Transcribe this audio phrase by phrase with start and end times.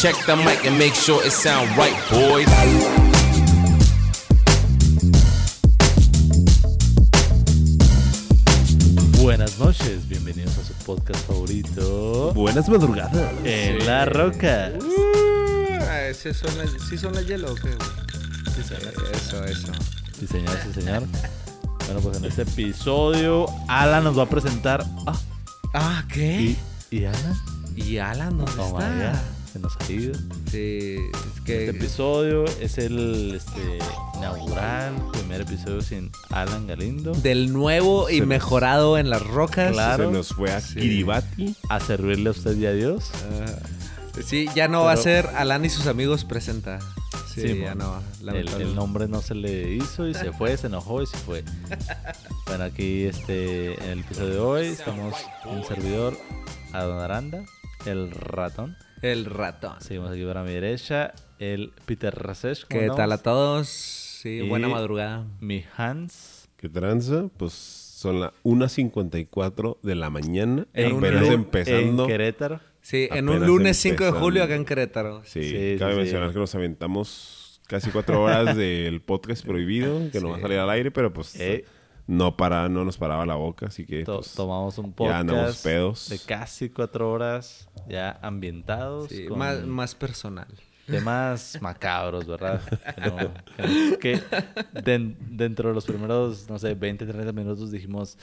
[0.00, 2.48] Check the mic and make sure it sound right, boys.
[9.20, 12.32] Buenas noches, bienvenidos a su podcast favorito.
[12.34, 13.12] Buenas madrugadas.
[13.44, 14.72] En la roca.
[14.80, 17.70] Uh, ¿sí, son las, ¿Sí son las hielo o qué?
[18.54, 18.92] Sí, señor.
[19.14, 19.72] Eso, eso.
[20.18, 21.02] Sí, señor, sí, señor.
[21.86, 24.84] Bueno, pues en este episodio, Alan nos va a presentar.
[25.06, 25.18] Ah,
[25.72, 26.56] Ah, ¿qué?
[26.90, 27.36] ¿y, ¿y Alan?
[27.76, 29.22] ¿Y Alan dónde Oh, está?
[29.52, 30.14] Se nos ha ido.
[30.50, 30.96] Sí,
[31.34, 31.66] es que...
[31.66, 33.78] Este episodio es el este,
[34.16, 37.12] inaugural, primer episodio sin Alan Galindo.
[37.12, 39.72] Del nuevo y Se nos- mejorado en las rocas.
[39.72, 40.06] Claro.
[40.06, 40.74] Se nos fue a Sí.
[40.80, 41.56] Kiribati.
[41.68, 43.10] A servirle a usted y a Dios.
[44.24, 46.78] Sí, ya no va a ser Alan y sus amigos presenta.
[47.34, 48.02] Sí, Sí, ya no.
[48.26, 51.44] El, el nombre no se le hizo y se fue, se enojó y se fue.
[52.46, 55.14] Bueno, aquí este, en el episodio de hoy estamos
[55.46, 56.16] un servidor,
[56.72, 57.44] Adon Aranda,
[57.86, 58.76] el ratón.
[59.02, 59.80] El ratón.
[59.80, 62.66] Seguimos aquí para mi derecha, el Peter Rasesh.
[62.68, 63.68] ¿cómo ¿Qué tal a todos?
[63.68, 65.26] Sí, Y- buena madrugada.
[65.40, 66.48] Mi Hans.
[66.58, 67.28] ¿Qué tranza?
[67.38, 70.66] Pues son las 1.54 de la mañana.
[70.74, 72.02] En un apenas lu- empezando.
[72.04, 72.60] En Querétaro.
[72.82, 74.20] Sí, en un lunes 5 de empezando.
[74.20, 75.22] julio acá en Querétaro.
[75.24, 76.32] Sí, Sí, cabe sí, mencionar sí.
[76.34, 80.70] que nos aventamos casi cuatro horas del podcast prohibido, que no va a salir al
[80.70, 81.64] aire, pero pues Eh.
[82.10, 85.20] No para, no nos paraba la boca, así que To- pues, tomamos un ya podcast
[85.20, 86.08] andamos pedos.
[86.08, 89.08] de casi cuatro horas ya ambientados.
[89.08, 90.48] Sí, con más, más personal.
[90.86, 92.60] temas macabros, ¿verdad?
[92.94, 93.34] Que, no-
[94.00, 98.18] que- que den- dentro de los primeros, no sé, 20, 30 minutos dijimos,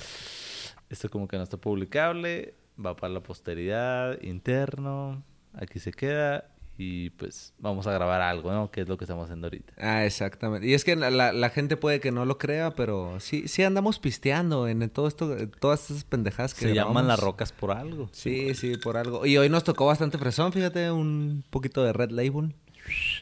[0.89, 7.09] esto como que no está publicable, va para la posteridad, interno, aquí se queda y
[7.11, 8.69] pues vamos a grabar algo, ¿no?
[8.71, 9.73] Que es lo que estamos haciendo ahorita.
[9.79, 10.67] Ah, exactamente.
[10.67, 13.63] Y es que la, la- la gente puede que no lo crea, pero sí, sí
[13.63, 17.71] andamos pisteando en todo esto, en todas estas pendejadas que Se llaman las rocas por
[17.71, 18.09] algo.
[18.11, 19.25] Sí, sí, por algo.
[19.25, 22.53] Y hoy nos tocó bastante fresón, fíjate, un poquito de Red Label.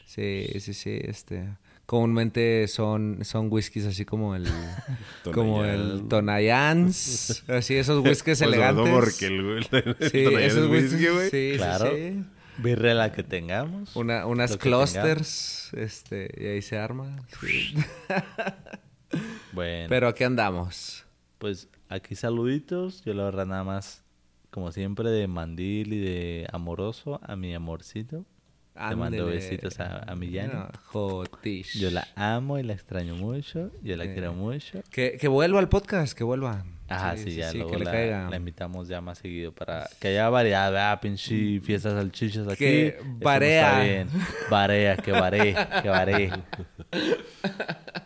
[0.06, 1.48] Sí, sí, sí, este...
[1.86, 4.44] Comúnmente son, son whiskies así como el...
[5.32, 7.44] como el Tonayans.
[7.48, 8.92] Así, esos whiskies Pues, elegantes.
[8.92, 11.30] porque el, el, el Sí, esos es whiskies, whisky, güey.
[11.30, 11.90] sí, sí, Claro.
[11.94, 12.24] sí.
[12.58, 13.94] Birre la que tengamos.
[13.96, 17.16] Una- unas clusters, este, y ahí se arma.
[17.40, 17.74] sí.
[19.52, 21.04] Bueno, Pero aquí andamos.
[21.38, 23.02] pues aquí saluditos.
[23.04, 24.02] Yo la verdad nada más,
[24.50, 28.24] como siempre, de mandil y de amoroso a mi amorcito.
[28.74, 30.52] Te mando besitos a, a mi Yani.
[30.52, 31.78] No, jotish.
[31.78, 33.70] Yo la amo y la extraño mucho.
[33.82, 34.82] Yo la quiero mucho.
[34.90, 36.64] Que, que vuelva al podcast, que vuelva.
[36.88, 40.28] Ajá, sí, ya luego que le la, la invitamos ya más seguido para que haya
[40.28, 41.00] variedad, ¿verdad?
[41.00, 42.58] Pinche fiestas salchichas aquí.
[42.58, 44.08] Que Eso no está bien.
[44.50, 46.30] Barea, que baré, que baré.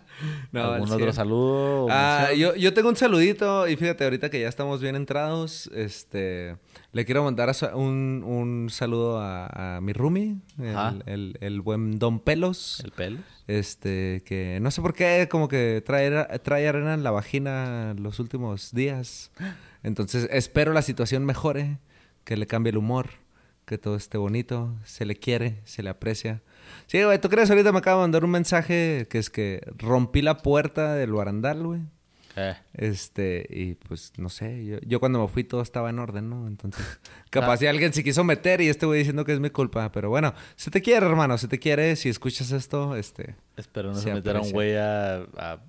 [0.52, 1.86] No, ¿Algún al otro saludo?
[1.90, 6.56] Ah, yo, yo tengo un saludito y fíjate, ahorita que ya estamos bien entrados, este,
[6.92, 10.96] le quiero mandar un, un saludo a, a mi roomie, Ajá.
[11.06, 13.18] el, el, el buen Don Pelos, ¿El pelo?
[13.46, 16.10] este, que no sé por qué, como que trae,
[16.40, 19.30] trae arena en la vagina los últimos días.
[19.84, 21.78] Entonces, espero la situación mejore,
[22.24, 23.10] que le cambie el humor,
[23.66, 26.42] que todo esté bonito, se le quiere, se le aprecia.
[26.90, 27.48] Sí, güey, ¿tú crees?
[27.48, 31.62] Ahorita me acaba de mandar un mensaje que es que rompí la puerta del barandal,
[31.62, 31.82] güey.
[32.34, 36.28] Eh, Este, y pues no sé, yo, yo cuando me fui todo estaba en orden,
[36.28, 36.48] ¿no?
[36.48, 36.84] Entonces,
[37.30, 40.08] capaz si alguien se quiso meter y este güey diciendo que es mi culpa, pero
[40.08, 43.36] bueno, se te quiere, hermano, se te quiere, si escuchas esto, este...
[43.56, 45.60] espero no Se se metiera un güey a, a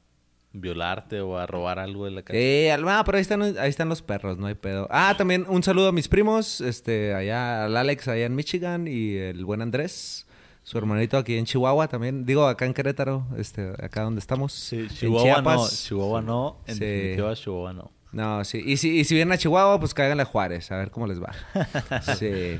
[0.53, 2.35] violarte o a robar algo de la casa.
[2.35, 4.87] Eh, ah, pero ahí están, ahí están los perros, no hay pedo.
[4.89, 9.17] Ah, también un saludo a mis primos, este, allá, al Alex allá en Michigan y
[9.17, 10.25] el buen Andrés,
[10.63, 14.53] su hermanito aquí en Chihuahua también, digo, acá en Querétaro, este, acá donde estamos.
[14.53, 15.67] Sí, en Chihuahua no.
[15.69, 16.79] Chihuahua no, en Sí.
[16.85, 17.91] definitiva Chihuahua no.
[18.11, 18.61] No, sí.
[18.65, 21.21] Y si, y si vienen a Chihuahua, pues cáiganle a Juárez, a ver cómo les
[21.21, 21.31] va.
[22.17, 22.59] Sí.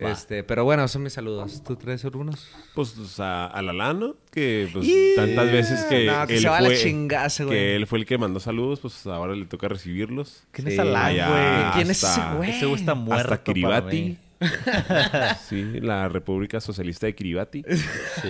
[0.00, 0.12] Va.
[0.12, 1.62] Este, pero bueno, son mis saludos.
[1.64, 2.48] ¿Tú traes algunos?
[2.76, 6.48] Pues o sea, a la Lano, que pues tantas veces que, No, que él se
[6.48, 7.56] va a la fue, chingase, güey.
[7.58, 10.44] que él fue el que mandó saludos, pues ahora le toca recibirlos.
[10.52, 11.72] ¿Quién Sí, es Alan, güey?
[11.74, 12.50] ¿Quién es ese güey?
[12.50, 14.02] Ese güey está muerto Hasta para Kiribati.
[14.02, 14.18] mí.
[15.48, 17.62] sí, la República Socialista de Kiribati.
[17.68, 18.28] Sí.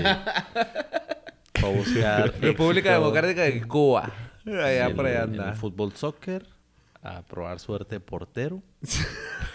[1.55, 4.11] Fue a buscar República Democrática de Cuba.
[4.47, 5.51] Allá en por allá el- en anda.
[5.51, 6.47] el fútbol soccer,
[7.03, 8.63] a probar suerte de portero.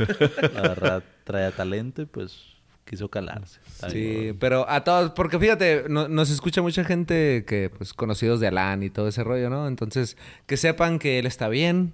[0.54, 2.38] La verdad, traía talento y pues
[2.86, 3.60] quiso calarse.
[3.90, 8.48] Sí, pero a todos, porque fíjate, no- nos escucha mucha gente que, pues, conocidos de
[8.48, 9.68] Alan y todo ese rollo, ¿no?
[9.68, 11.94] Entonces, que sepan que él está bien,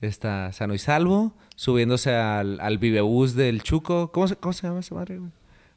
[0.00, 4.12] está sano y salvo, subiéndose al, al vivebús del Chuco.
[4.12, 5.30] ¿Cómo se, cómo se llama esa madre, güey?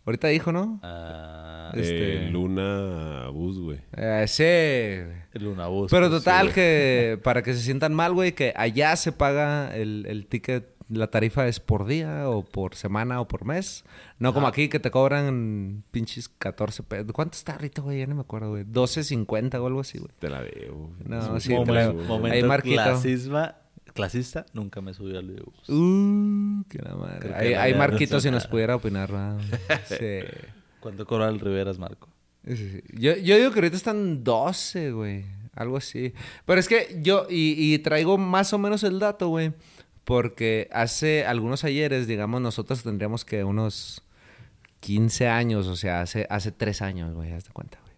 [0.06, 0.79] Ahorita dijo, ¿no?
[0.83, 3.79] Ah, Este- Eh, Luna Bus, güey.
[3.95, 4.44] Eh, sí.
[4.44, 5.91] el Lunabús.
[5.91, 6.53] Pero pues, total, sí.
[6.56, 11.07] que para que se sientan mal, güey, que allá se paga el, el ticket la
[11.07, 13.85] tarifa es por día o por semana o por mes.
[14.19, 17.07] No como aquí que te cobran pinches 14 pesos.
[17.13, 18.00] ¿Cuánto está ahorita, güey?
[18.00, 18.65] Ya no me acuerdo, güey.
[18.65, 20.12] 12.50 o algo así, güey.
[20.19, 20.91] Te la debo.
[21.06, 21.94] No, sí, te la- peso.
[22.07, 22.83] Momento Ahí, Marquito.
[22.83, 23.56] clasisma,
[23.93, 25.51] clasista, nunca me subí al video.
[25.67, 27.35] Uh, qué la madre.
[27.35, 29.39] Ahí verdad Marquito si nos pudiera opinar, ¿verdad?
[29.88, 30.19] Sí.
[30.79, 32.09] ¿Cuánto cobra el Riveras, Marco?
[32.45, 32.83] Sí, sí.
[32.93, 35.25] Yo, yo digo que ahorita están 12, güey.
[35.55, 36.13] Algo así.
[36.45, 39.53] Pero es que yo, y, y traigo más o menos el dato, güey.
[40.03, 44.01] Porque hace algunos ayeres, digamos, nosotros tendríamos que unos
[44.79, 47.90] 15 años, o sea, hace, hace 3 años, güey, haz de cuenta, güey.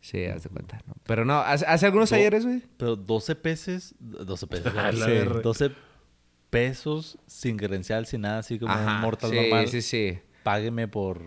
[0.00, 0.94] Sí, haz de cuenta, ¿no?
[1.04, 2.62] Pero no, hace, hace algunos Do- ayeres, güey.
[2.76, 5.40] Pero 12 pesos, 12 pesos, sí, verga.
[5.40, 5.70] 12
[6.50, 9.68] pesos sin credencial, sin nada, así como un mortal sí, normal.
[9.68, 10.18] sí, sí.
[10.42, 11.22] Págueme por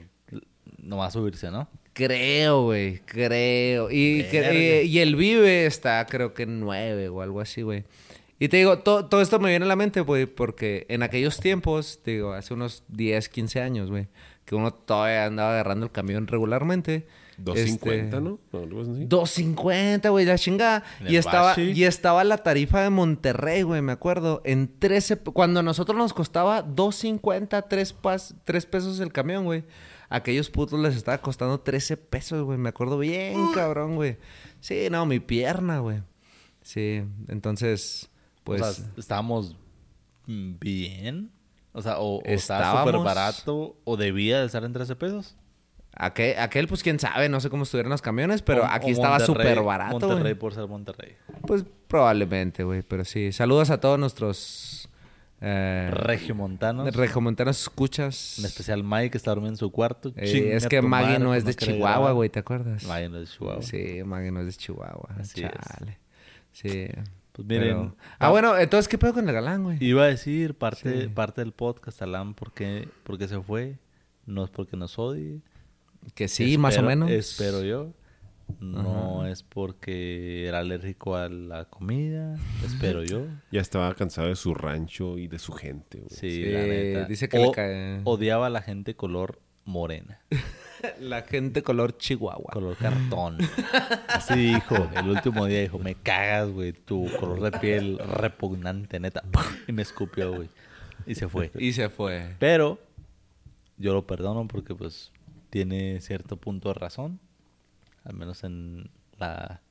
[0.77, 1.67] nomás subirse, ¿no?
[1.93, 3.89] Creo, güey, creo.
[3.91, 4.53] Y, que- Verga.
[4.83, 7.83] y, y el Vive está, creo que en 9 o algo así, güey.
[8.39, 11.39] Y te digo, to- todo esto me viene a la mente, güey, porque en aquellos
[11.39, 14.07] tiempos, te digo, hace unos 10, 15 años, güey,
[14.45, 17.05] que uno todavía andaba agarrando el camión regularmente.
[17.43, 18.39] 250, este, ¿no?
[18.53, 19.05] Algo así.
[19.05, 20.83] 250, güey, la chingada.
[21.07, 21.71] Y estaba, Bashi.
[21.71, 24.41] y estaba la tarifa de Monterrey, güey, me acuerdo.
[24.45, 25.17] En 13...
[25.17, 29.63] pe- Cuando a nosotros nos costaba 250, 3, pas, 3 pesos el camión, güey.
[30.09, 32.57] Aquellos putos les estaba costando 13 pesos, güey.
[32.57, 34.17] Me acuerdo bien, cabrón, güey.
[34.59, 36.03] Sí, no, mi pierna, güey.
[36.61, 38.09] Sí, entonces,
[38.43, 38.61] pues...
[38.61, 39.55] o sea, estábamos
[40.27, 41.31] bien.
[41.73, 45.37] O sea, o, o estaba súper barato o debía de estar en 13 pesos.
[46.05, 47.29] Aquel, aquel, pues, quién sabe.
[47.29, 50.53] No sé cómo estuvieran los camiones, pero O- aquí o estaba súper barato, Monterrey por
[50.53, 51.15] ser Monterrey.
[51.47, 52.81] Pues, probablemente, güey.
[52.81, 53.31] Pero sí.
[53.31, 54.89] Saludos a todos nuestros...
[55.43, 56.95] Eh, Regiomontanos.
[56.95, 58.37] Regiomontanos escuchas.
[58.37, 60.13] En especial Maggie que está dormido en su cuarto.
[60.15, 62.83] Eh, es que Maggie no es de Chihuahua, güey, ¿te acuerdas?
[62.85, 63.61] Maggie no es de Chihuahua.
[63.63, 65.09] Sí, Maggie no es de Chihuahua.
[65.19, 65.49] Así es.
[65.51, 65.97] Chale.
[66.51, 66.87] Sí.
[67.31, 67.67] Pues miren.
[67.69, 69.77] Pero- Ah, bueno, entonces, ¿qué pedo con el galán, güey?
[69.83, 71.07] Iba a decir parte, Sí.
[71.07, 73.79] parte del podcast, Alan, ¿por qué, por qué se fue?
[74.27, 75.39] No es porque nos odie.
[76.15, 77.09] Que sí, más o menos.
[77.11, 77.91] Espero yo.
[78.59, 82.35] No es porque era alérgico a la comida.
[82.65, 83.25] Espero yo.
[83.51, 86.09] Ya estaba cansado de su rancho y de su gente, güey.
[86.09, 87.05] Sí, Sí, la neta.
[87.05, 90.19] dice que O- le cae- Odiaba a la gente color morena.
[90.99, 92.49] La gente color Chihuahua.
[92.53, 93.37] Color cartón.
[94.07, 94.89] Así dijo.
[94.95, 96.73] El último día dijo, me cagas, güey.
[96.73, 99.23] Tu color de piel repugnante, neta.
[99.67, 100.49] Y me escupió, güey.
[101.05, 101.51] Y se fue.
[101.59, 102.35] Y se fue.
[102.39, 102.79] Pero
[103.77, 105.11] yo lo perdono porque pues
[105.51, 107.19] tiene cierto punto de razón.
[108.03, 108.89] Al menos en
[109.19, 109.61] la,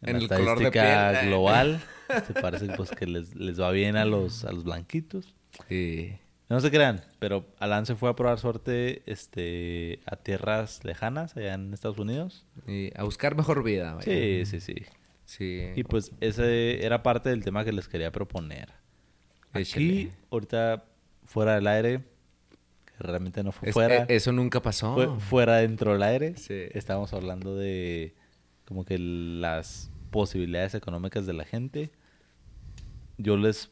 [0.00, 1.28] En la el color de estadística piel.
[1.28, 1.80] global.
[2.26, 5.34] Se parece pues que les, les va bien a los, a los blanquitos.
[5.68, 6.16] Sí.
[6.48, 11.54] No se crean, pero Alan se fue a probar suerte este, a tierras lejanas allá
[11.54, 12.44] en Estados Unidos.
[12.66, 13.96] Y a buscar mejor vida.
[14.02, 14.74] Sí, sí, sí.
[15.24, 15.70] Sí.
[15.74, 18.68] Y pues ese era parte del tema que les quería proponer.
[19.52, 20.10] Aquí, Échale.
[20.30, 20.84] ahorita,
[21.24, 22.02] fuera del aire,
[22.96, 24.02] que realmente no fue Es- fuera.
[24.02, 24.94] eh, eso nunca pasó.
[24.94, 26.36] Fue fuera dentro del aire.
[26.36, 26.54] Sí.
[26.72, 28.14] Estábamos hablando de
[28.66, 31.90] como que las posibilidades económicas de la gente.
[33.18, 33.70] Yo les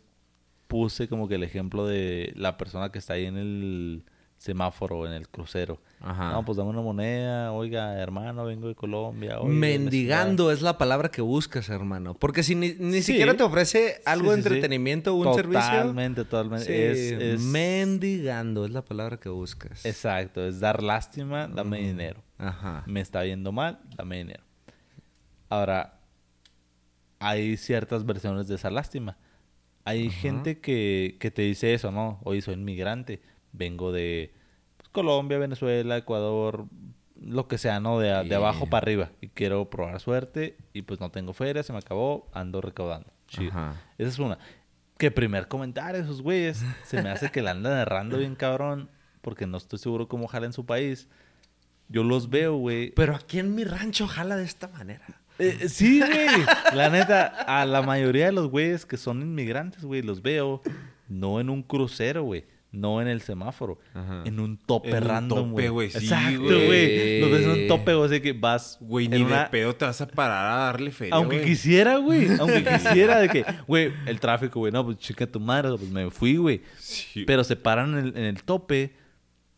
[0.68, 4.04] puse como que el ejemplo de la persona que está ahí en el
[4.40, 5.78] semáforo, en el crucero.
[6.00, 6.32] Ajá.
[6.32, 7.52] No, pues dame una moneda.
[7.52, 9.38] Oiga, hermano, vengo de Colombia.
[9.38, 12.14] oiga, Mendigando es la palabra que buscas, hermano.
[12.14, 13.12] Porque si ni, ni Sí.
[13.12, 15.60] siquiera te ofrece algo Sí, de sí, entretenimiento un servicio.
[15.70, 16.64] Totalmente, totalmente.
[16.64, 19.84] Sí, Es, es- mendigando es la palabra que buscas.
[19.84, 22.22] Exacto, es dar lástima, dame dinero.
[22.38, 22.82] Ajá.
[22.86, 24.42] me está yendo mal, dame dinero.
[25.50, 26.00] Ahora,
[27.18, 29.18] hay ciertas versiones de esa lástima.
[29.84, 32.20] Hay gente que, que te dice eso, ¿no?
[32.24, 33.20] Oye, soy inmigrante,
[33.52, 34.32] vengo de
[34.92, 36.66] Colombia, Venezuela, Ecuador,
[37.20, 37.98] lo que sea, ¿no?
[37.98, 39.10] De, abajo para arriba.
[39.20, 43.12] Y quiero probar suerte y pues no tengo feria, se me acabó, ando recaudando.
[43.28, 43.50] Chido.
[43.50, 43.74] Ajá.
[43.98, 44.38] Esa es una.
[44.98, 49.46] Que primer comentario, esos güeyes, se me hace que la andan errando bien cabrón, porque
[49.46, 51.08] no estoy seguro cómo jala en su país.
[51.88, 52.90] Yo los veo, güey.
[52.92, 55.06] Pero aquí en mi rancho jala de esta manera.
[55.38, 56.28] Eh, sí, güey.
[56.74, 60.60] La neta, a la mayoría de los güeyes que son inmigrantes, güey, los veo
[61.08, 62.44] no en un crucero, güey.
[62.72, 63.78] No en el semáforo.
[63.94, 64.22] Ajá.
[64.24, 65.88] En un tope En un random, tope, güey.
[65.88, 66.66] Exacto, güey.
[66.66, 67.20] güey.
[67.20, 68.06] Los ves en un tope, güey.
[68.10, 68.78] Así que vas...
[68.80, 72.28] Güey, ni una- de pedo te vas a parar a darle feria, Aunque quisiera, güey.
[72.38, 73.44] Aunque quisiera de que...
[73.66, 74.72] Güey, el tráfico, güey.
[74.72, 75.70] No, pues chica tu madre.
[75.70, 76.62] Pues me fui, güey.
[76.78, 77.24] Sí.
[77.26, 78.92] Pero se paran en el, en el tope.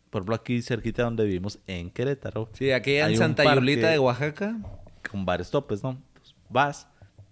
[0.09, 2.49] Por ejemplo, aquí cerquita donde vivimos, en Querétaro.
[2.53, 4.57] Sí, aquí en Hay un Santa Yulita de Oaxaca.
[5.09, 6.01] Con varios topes, ¿no?
[6.13, 6.87] Pues vas.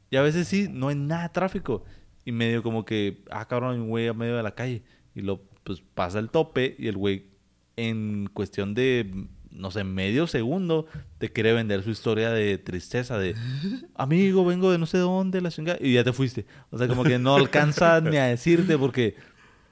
[0.09, 1.83] Y a veces sí, no hay nada de tráfico.
[2.25, 4.83] Y medio como que, ah, cabrón, hay un güey a medio de la calle.
[5.15, 7.25] Y lo, pues pasa el tope y el güey,
[7.77, 10.87] en cuestión de, no sé, medio segundo,
[11.17, 13.35] te quiere vender su historia de tristeza, de,
[13.95, 15.77] amigo, vengo de no sé dónde, la chingada.
[15.81, 16.45] Y ya te fuiste.
[16.69, 19.15] O sea, como que no alcanza ni a decirte porque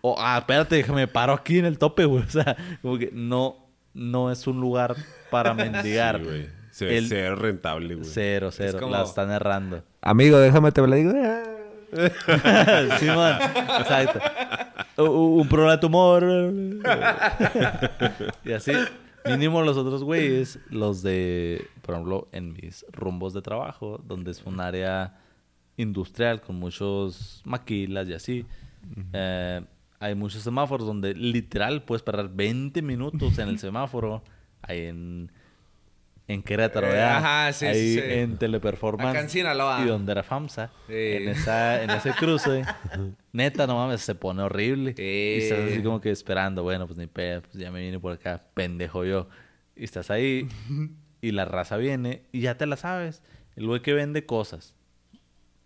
[0.02, 2.24] O, ah, espérate, déjame paro aquí en el tope, güey.
[2.28, 4.96] O sea, como que no, no es un lugar
[5.30, 6.20] para mendigar.
[6.20, 6.60] Sí, güey.
[6.72, 8.08] Se ve El- cero rentable, güey.
[8.08, 8.78] Cero, cero.
[8.80, 9.84] como- La están errando.
[10.02, 11.12] Amigo, déjame te lo digo.
[13.00, 13.36] Simón,
[13.80, 14.20] exacto.
[14.98, 16.24] Un problema de tumor.
[18.46, 18.72] y así.
[19.26, 24.42] Mínimo los otros güeyes, los de, por ejemplo, en mis rumbos de trabajo, donde es
[24.46, 25.18] un área
[25.78, 28.46] industrial con muchos maquilas y así.
[29.14, 29.62] eh,
[30.00, 34.24] hay muchos semáforos donde literal puedes parar 20 minutos en el semáforo.
[34.62, 35.32] Ahí en,
[36.30, 37.18] en Querétaro, Eh, ¿verdad?
[37.18, 39.10] ajá, sí, Ahí sí, en Teleperformance.
[39.10, 39.82] Acá en Sinaloa.
[39.84, 40.72] Y donde era FAMSA.
[40.88, 40.94] Sí.
[40.94, 42.64] En, esa, en ese cruce.
[43.34, 44.94] Neta, no mames, se pone horrible.
[44.96, 45.02] Sí.
[45.04, 46.64] Y estás así como que esperando.
[46.64, 49.28] Bueno, pues ni pedo, pues ya me vine por acá, pendejo yo.
[49.76, 50.48] Y estás ahí
[51.22, 53.22] y la raza viene y ya te la sabes.
[53.56, 54.76] El güey que vende cosas.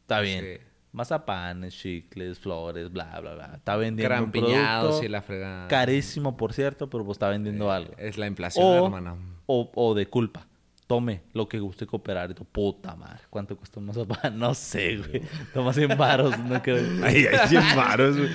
[0.01, 0.43] Está bien.
[0.43, 0.63] Sí.
[0.93, 3.51] Mazapanes, chicles, flores, bla, bla, bla.
[3.55, 5.67] Está vendiendo un producto y la fregada.
[5.67, 7.93] carísimo, por cierto, pero pues está vendiendo algo.
[7.97, 9.17] Es la inflación, O, hermano.
[9.47, 10.47] o, o de culpa.
[10.87, 12.31] Tome lo que guste cooperar.
[12.31, 13.21] Y tu puta madre.
[13.29, 14.37] ¿Cuánto cuesta un mazapán?
[14.37, 15.21] No sé, güey.
[15.53, 16.37] Toma 100 varos.
[16.39, 16.77] No creo.
[17.03, 18.29] Ay, hay 100 varos, güey.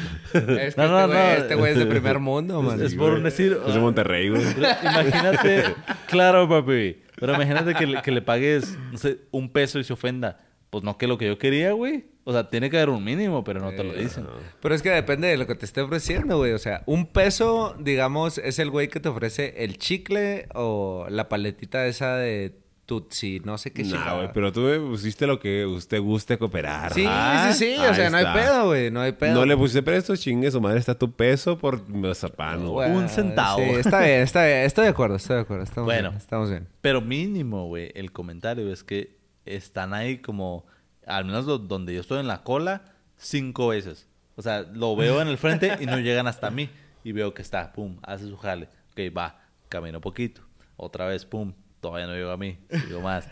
[0.58, 1.42] Es que No, no, este, güey, no.
[1.42, 2.80] este güey es de primer mundo, man.
[2.82, 3.58] Es por un decir.
[3.66, 4.42] Es de Monterrey, güey.
[4.82, 5.74] Imagínate,
[6.08, 7.02] claro, papi.
[7.16, 10.40] Pero imagínate que le, que le pagues, no sé, un peso y se ofenda.
[10.70, 12.06] Pues no que lo que yo quería, güey.
[12.28, 14.26] O sea, tiene que haber un mínimo, pero no te lo dicen.
[14.60, 16.52] Pero es que depende de lo que te esté ofreciendo, güey.
[16.52, 21.30] O sea, un peso, digamos, es el güey que te ofrece el chicle o la
[21.30, 22.54] paletita esa de
[22.84, 24.16] Tutsi, no sé qué No, chingada.
[24.16, 26.92] güey, pero tú me pusiste lo que usted guste cooperar.
[26.92, 27.80] Sí, Ah, sí, sí.
[27.80, 28.90] O sea, no hay pedo, güey.
[28.90, 29.32] No hay pedo.
[29.34, 32.90] No le pusiste presto, chingue su madre, está tu peso por mazapán, güey.
[32.90, 33.58] Un centavo.
[33.58, 34.58] Sí, está bien, está bien.
[34.58, 35.64] Estoy de acuerdo, estoy de acuerdo.
[35.64, 36.10] Estamos Bueno.
[36.10, 36.66] bien, estamos bien.
[36.82, 39.16] Pero mínimo, güey, el comentario es que
[39.46, 40.66] están ahí como,
[41.08, 42.84] al menos lo- donde yo estoy en la cola,
[43.16, 44.06] cinco veces.
[44.36, 46.70] O sea, lo veo en el frente y no llegan hasta mí.
[47.04, 48.68] Y veo que está, pum, hace su jale.
[48.92, 50.42] Ok, va, camino poquito.
[50.76, 52.58] Otra vez, pum, todavía no llegó a mí.
[53.02, 53.28] Más.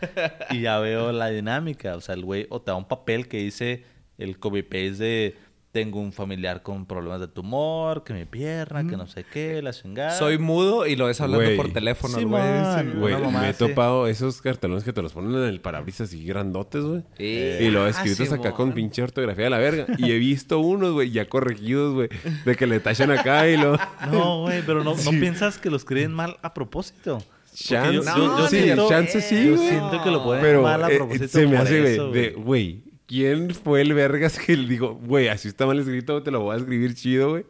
[0.51, 1.95] Y ya veo la dinámica.
[1.97, 3.85] O sea, el güey o te da un papel que dice
[4.19, 5.37] el copy-paste de
[5.77, 9.75] tengo un familiar con problemas de tumor, que mi pierna, que no sé qué, la
[9.75, 10.13] chingada.
[10.13, 12.43] Soy mudo y lo ves hablando por teléfono, güey.
[12.43, 16.25] Sí, Güey, me he topado esos cartelones que te los ponen en el parabrisas así
[16.25, 17.03] grandotes, güey.
[17.19, 17.25] Sí.
[17.61, 19.85] Y luego Ah, escritos acá con pinche ortografía de la verga.
[19.99, 22.09] Y he visto unos, güey, ya corregidos, güey.
[22.47, 23.77] De que le tachan acá y lo...
[24.11, 27.23] No, güey, pero no, no piensas que lo escriben mal a propósito.
[27.55, 27.93] Chance.
[27.95, 30.83] yo- No, yo- yo sí, siento- chance sí, yo siento que lo ponen Pero mal
[30.85, 31.29] a eh, propósito.
[31.29, 35.49] se me hace, güey, de, güey, ¿quién fue el vergas que le dijo, güey, así
[35.49, 37.45] está mal escrito, te lo voy a escribir chido, güey?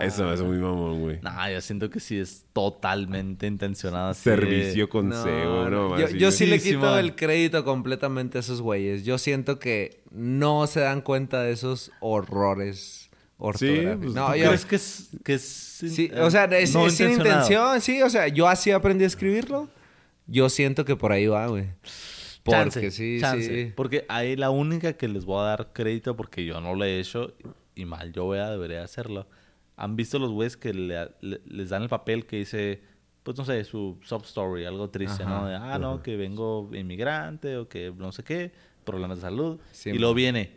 [0.00, 1.18] Eso me hace muy mamón, güey.
[1.22, 4.10] Nah, yo siento que sí es totalmente intencionado.
[4.10, 5.70] así de- Servicio con No, no.
[5.96, 9.04] no, yo, sí le Sí, quito el crédito completamente a esos güeyes.
[9.04, 13.96] Yo siento que no se dan cuenta de esos horrores ortográficos.
[14.02, 16.86] pues, no, ¿Tú yo- crees que es, que es sí, eh, o sea, es, no
[16.86, 18.02] es sin intención, sí.
[18.02, 19.68] O sea, yo así aprendí a escribirlo.
[20.26, 21.66] Yo siento que por ahí va, güey.
[22.46, 23.66] Porque Chance, sí, chance.
[23.66, 23.72] sí.
[23.76, 26.98] Porque ahí la única que les voy a dar crédito porque yo no lo he
[27.00, 27.34] hecho
[27.74, 29.26] y mal yo voy a debería hacerlo.
[29.76, 32.80] Han visto los güeyes que le- le- les dan el papel que dice,
[33.22, 35.46] pues no sé, su sub story, algo triste, Ajá, ¿no?
[35.48, 38.52] De, ah, no, que vengo inmigrante o que no sé qué,
[38.84, 39.58] problemas de salud.
[39.72, 40.52] Sí, y luego viene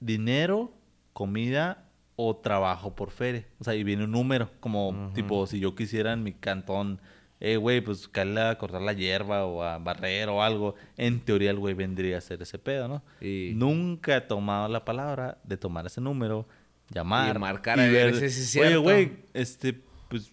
[0.00, 0.72] dinero,
[1.12, 1.86] comida
[2.16, 3.46] o trabajo por feria.
[3.58, 7.00] O sea, y viene un número, como tipo, si yo quisiera en mi cantón,
[7.40, 11.50] eh, güey, pues caerle a cortar la hierba o a barrer o algo, en teoría
[11.50, 13.02] el güey vendría a hacer ese pedo, ¿no?
[13.20, 16.46] Y- Nunca he tomado la palabra de tomar ese número,
[16.90, 17.36] llamar.
[17.36, 18.82] Y marcar a ver si es Oye, cierto".
[18.82, 19.72] güey, este,
[20.08, 20.32] pues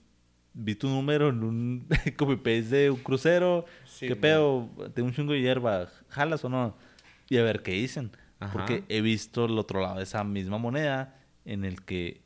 [0.53, 1.87] vi tu número en un
[2.17, 3.65] copy paste de un crucero.
[3.85, 4.21] Sí, ¿Qué mo.
[4.21, 4.69] pedo?
[4.93, 5.87] Tengo un chingo de hierba.
[6.09, 6.75] ¿Jalas o no?
[7.29, 8.11] Y a ver qué dicen.
[8.39, 8.51] Ajá.
[8.53, 12.21] Porque he visto el otro lado de esa misma moneda en el que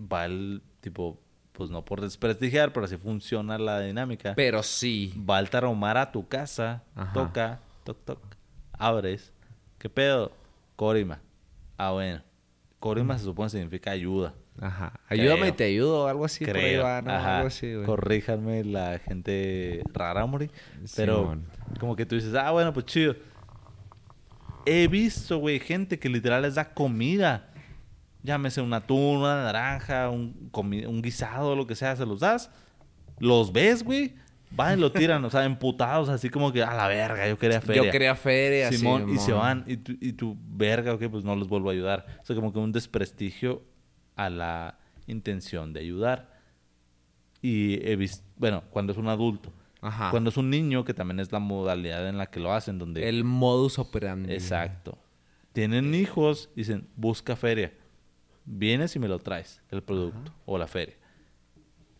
[0.00, 1.20] va el tipo,
[1.56, 4.34] pues no por desprestigiar, pero así funciona la dinámica.
[4.36, 5.14] Pero sí.
[5.28, 7.12] Va el tarahumara a tu casa, Ajá.
[7.14, 8.18] toca, toc, toc,
[8.72, 9.32] abres.
[9.78, 10.32] ¿Qué pedo?
[10.76, 11.18] Corima.
[11.78, 12.22] Ah, bueno.
[12.78, 14.34] Corima se supone significa ayuda.
[14.60, 15.00] Ajá.
[15.08, 15.48] Ayúdame Creo.
[15.48, 16.44] y te ayudo, algo así.
[16.44, 17.02] Por ahí Creo.
[17.02, 17.10] ¿no?
[17.10, 17.36] Ajá.
[17.38, 17.86] Algo así, güey.
[17.86, 20.50] Corríjanme la gente rara, Mori.
[20.94, 21.46] Pero Simón.
[21.80, 23.16] como que tú dices, ah, bueno, pues chido.
[24.66, 27.48] He visto, güey, gente que literal les da comida.
[28.26, 32.50] Llámese un atún, una naranja, un, un guisado, lo que sea, se los das.
[33.20, 34.14] Los ves, güey.
[34.50, 37.60] Van y lo tiran, o sea, emputados, así como que a la verga, yo quería
[37.60, 37.84] feria.
[37.84, 39.64] Yo quería feria, Simón, y se van.
[39.66, 42.06] Y tu, y tu verga, ok, pues no les vuelvo a ayudar.
[42.22, 43.62] O sea, como que un desprestigio
[44.14, 46.36] a la intención de ayudar.
[47.42, 49.52] Y he visto, bueno, cuando es un adulto.
[49.80, 50.10] Ajá.
[50.10, 53.08] Cuando es un niño, que también es la modalidad en la que lo hacen, donde...
[53.08, 54.32] El modus operandi.
[54.32, 54.98] Exacto.
[55.52, 57.72] Tienen hijos, dicen, busca feria.
[58.46, 60.94] Vienes y me lo traes, el producto o la feria.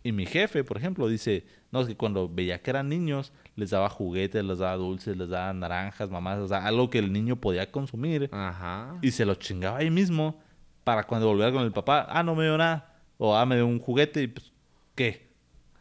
[0.03, 3.71] Y mi jefe, por ejemplo, dice, no, es que cuando veía que eran niños, les
[3.71, 7.37] daba juguetes, les daba dulces, les daba naranjas, mamás, o sea, algo que el niño
[7.37, 8.97] podía consumir Ajá.
[9.03, 10.41] y se lo chingaba ahí mismo
[10.85, 13.67] para cuando volviera con el papá, ah, no me dio nada, o ah, me dio
[13.67, 14.53] un juguete y pues,
[14.95, 15.27] ¿qué?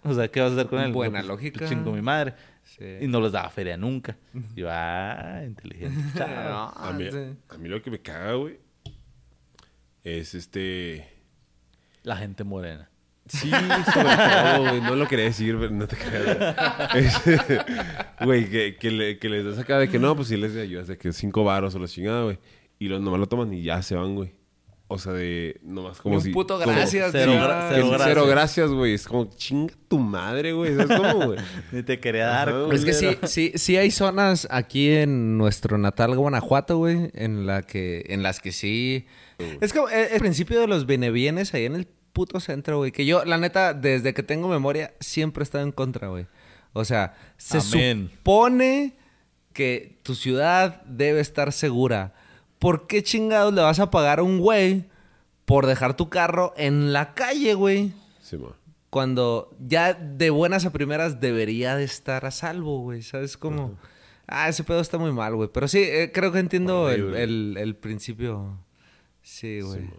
[0.04, 0.92] O sea, ¿qué vas a hacer con él?
[0.92, 1.68] Buena No, pues, lógica.
[1.68, 2.34] Chingo mi madre.
[2.64, 2.84] Sí.
[3.02, 4.18] Y no les daba feria nunca.
[4.56, 6.00] Y yo, ah, inteligente.
[6.18, 6.74] chavo.
[6.76, 7.36] A mí, sí.
[7.50, 8.60] a mí lo que me caga, güey,
[10.06, 11.08] es este...
[12.04, 12.90] La gente morena.
[13.28, 14.82] Sí, sobre todo, güey.
[14.82, 16.38] No lo quería decir, pero no te creas.
[16.94, 17.06] güey.
[17.06, 17.22] Es-
[18.24, 20.88] Güey, que, que, le- que les das acá de que no, pues sí les ayudas
[20.88, 22.38] de que cinco varos o la chingada, güey.
[22.80, 24.32] Y los nomás lo toman y ya se van, güey.
[24.88, 26.32] O sea, de nomás como Y un si...
[26.32, 27.48] puto como- gracias, cero señora.
[27.48, 27.98] gra- que cero cero,
[28.28, 28.28] gracias.
[28.30, 28.94] gracias, güey.
[28.94, 30.76] Es como, chinga tu madre, güey.
[30.76, 31.40] ¿Sabes cómo, güey?
[31.72, 32.50] Ni te quería dar.
[32.50, 32.68] Ajá.
[32.74, 37.64] Es que sí, sí, sí hay zonas aquí en nuestro natal Guanajuato, güey, en la
[37.64, 39.08] que, en las que sí.
[39.62, 42.92] Es como el, el principio de los benebienes ahí en el puto centro, güey.
[42.92, 46.28] Que yo, la neta, desde que tengo memoria, siempre he estado en contra, güey.
[46.74, 48.10] O sea, se Amén.
[48.14, 48.96] supone
[49.54, 52.14] que tu ciudad debe estar segura.
[52.60, 54.86] ¿Por qué chingados le vas a pagar a un güey
[55.46, 57.94] por dejar tu carro en la calle, güey?
[58.22, 58.52] Sí, man.
[58.90, 63.02] cuando ya de buenas a primeras debería de estar a salvo, güey.
[63.02, 63.78] ¿Sabes cómo?
[64.26, 65.50] Ah, ese pedo está muy mal, güey.
[65.54, 68.58] Pero sí, eh, creo que entiendo el- el principio.
[69.26, 69.90] Sí, güey.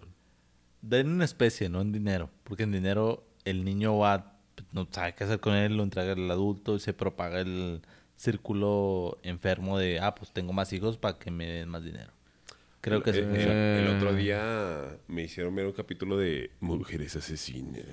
[0.82, 2.30] Den una especie, no en dinero.
[2.44, 4.38] Porque en dinero el niño va,
[4.72, 7.82] no sabe qué hacer con él, lo entrega el adulto y se propaga el
[8.14, 12.12] círculo enfermo de, ah, pues tengo más hijos para que me den más dinero.
[12.80, 13.78] Creo que el, eso el- funciona.
[13.80, 17.84] el otro día me hicieron ver un capítulo de Mujeres Asesinas.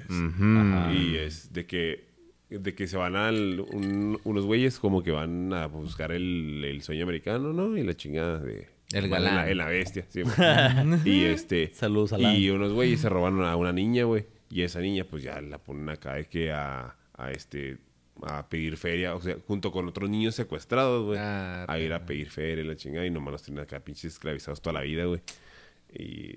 [0.94, 2.14] Y es de que
[2.50, 6.84] de que se van al un- unos güeyes como que van a buscar el, el
[6.84, 7.76] sueño americano, ¿no?
[7.76, 9.36] Y la chingada de El en galán.
[9.36, 10.22] la, en la bestia, sí.
[11.06, 12.36] y este Saludos, Alan.
[12.36, 15.58] y unos güeyes se robaron a una niña, güey, y esa niña pues ya la
[15.58, 17.78] ponen acá de que a, a este
[18.22, 22.06] a pedir feria, o sea, junto con otros niños secuestrados, güey, Ah, a ir a
[22.06, 25.06] pedir feria y la chingada y nomás los tienen acá pinches esclavizados toda la vida,
[25.06, 25.20] güey.
[25.92, 26.36] Y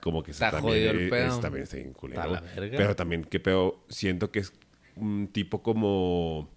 [0.00, 1.40] como que Está también, jodido el es- pedo.
[1.40, 2.20] también está bien culero.
[2.22, 2.54] Está la güey.
[2.56, 2.76] verga.
[2.76, 4.52] Pero también, qué pedo, siento que es
[4.96, 6.50] un tipo como.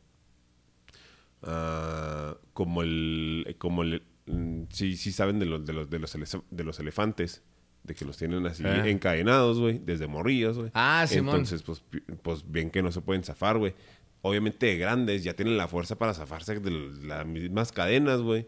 [1.43, 3.55] ah, como el.
[3.59, 4.01] Como el.
[4.25, 6.11] Mm, sí, sí saben de los, de los, de los,
[6.49, 7.43] de los elefantes.
[7.83, 8.87] De que los tienen así Ah.
[8.87, 9.77] encadenados, güey.
[9.77, 10.71] Desde morrillos, güey.
[10.73, 11.35] Ah, Simón.
[11.35, 11.83] Entonces, pues,
[12.23, 13.75] pues ven que no se pueden zafar, güey.
[14.23, 16.71] Obviamente de grandes ya tienen la fuerza para zafarse de
[17.03, 18.47] las mismas cadenas, güey.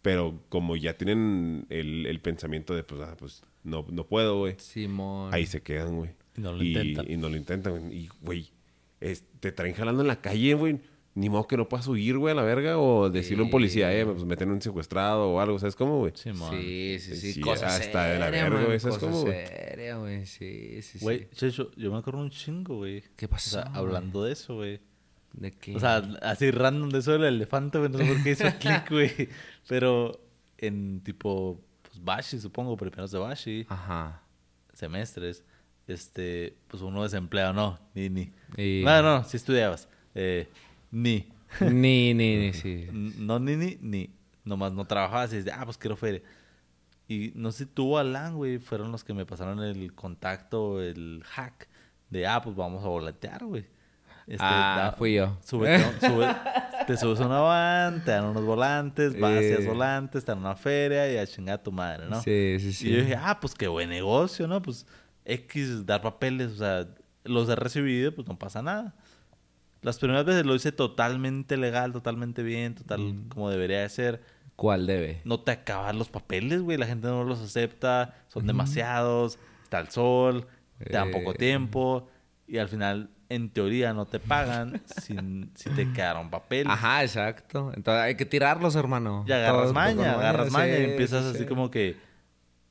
[0.00, 4.54] Pero como ya tienen el, el pensamiento de, pues, ah, pues no, no puedo, güey.
[4.58, 5.34] Simón.
[5.34, 6.10] Ahí se quedan, güey.
[6.34, 7.10] Y no lo y, intentan.
[7.10, 7.94] y no lo intentan, güey.
[7.94, 8.50] Y, güey,
[9.40, 10.80] te traen jalando en la calle, güey.
[11.14, 12.78] Ni modo que no puedas huir, güey, a la verga.
[12.78, 13.52] O decirle a un Sí.
[13.52, 15.58] policía, eh, pues meten un secuestrado o algo.
[15.58, 16.12] ¿Sabes cómo, güey?
[16.14, 16.30] Sí.
[16.32, 17.32] Sí, sí, sí.
[17.34, 18.64] Sí, cosa hasta de la verga, man.
[18.64, 19.46] güey, ¿sabes cómo, güey?
[19.46, 20.24] seria, güey.
[20.24, 21.04] Sí, sí, sí.
[21.04, 23.02] Güey, Checho, yo me acuerdo un chingo, güey.
[23.16, 24.80] ¿Qué pasó, O sea, hablando de eso, güey.
[25.34, 25.76] ¿De qué?
[25.76, 27.90] O sea, así random de eso del elefante, güey.
[27.90, 29.28] No sé por qué hizo clic, güey.
[29.68, 30.18] Pero
[30.58, 34.22] en tipo, pues Bashi, supongo, primeros de Bashi, Ajá.
[34.72, 35.44] semestres,
[35.86, 38.32] este, pues uno desempleado, no, ni, ni.
[38.56, 39.88] Y- No, no, si estudiabas.
[40.14, 40.48] Eh,
[40.92, 41.28] ni.
[41.60, 42.86] Ni, ni, ni, sí.
[42.92, 44.10] No, ni, ni, ni.
[44.44, 46.22] Nomás no trabajabas y dices, ah, pues quiero feria.
[47.08, 51.68] Y no sé, tú Alan, güey, fueron los que me pasaron el contacto, el hack
[52.10, 53.66] de, ah, pues vamos a volantear, güey.
[54.26, 55.36] Este, Ah, fui yo.
[55.44, 56.36] Súbete, sube-
[56.86, 59.52] te subes a una van, te dan unos volantes, vas Eh.
[59.54, 62.20] haces volantes, te dan una feria y a chingar a tu madre, ¿no?
[62.22, 62.88] Sí, sí, sí.
[62.88, 64.62] Y yo dije, ah, pues qué buen negocio, ¿no?
[64.62, 64.86] Pues
[65.24, 66.88] X, dar papeles, o sea,
[67.24, 68.94] los he recibido, pues no pasa nada.
[69.82, 73.28] Las primeras veces lo hice totalmente legal, totalmente bien, total Mm.
[73.28, 74.22] como debería de ser.
[74.56, 75.20] ¿Cuál debe?
[75.24, 79.88] No te acaban los papeles, güey, la gente no los acepta, son demasiados, está el
[79.88, 80.46] sol,
[80.78, 81.36] te dan poco Eh.
[81.36, 82.08] tiempo
[82.46, 86.72] y al final, en teoría, no te pagan sin, si te quedaron papeles.
[86.72, 87.72] Ajá, exacto.
[87.74, 89.24] Entonces hay que tirarlos, hermano.
[89.26, 91.36] Y agarras Todos maña, agarras sí, maña y empiezas sí.
[91.38, 91.96] así como que,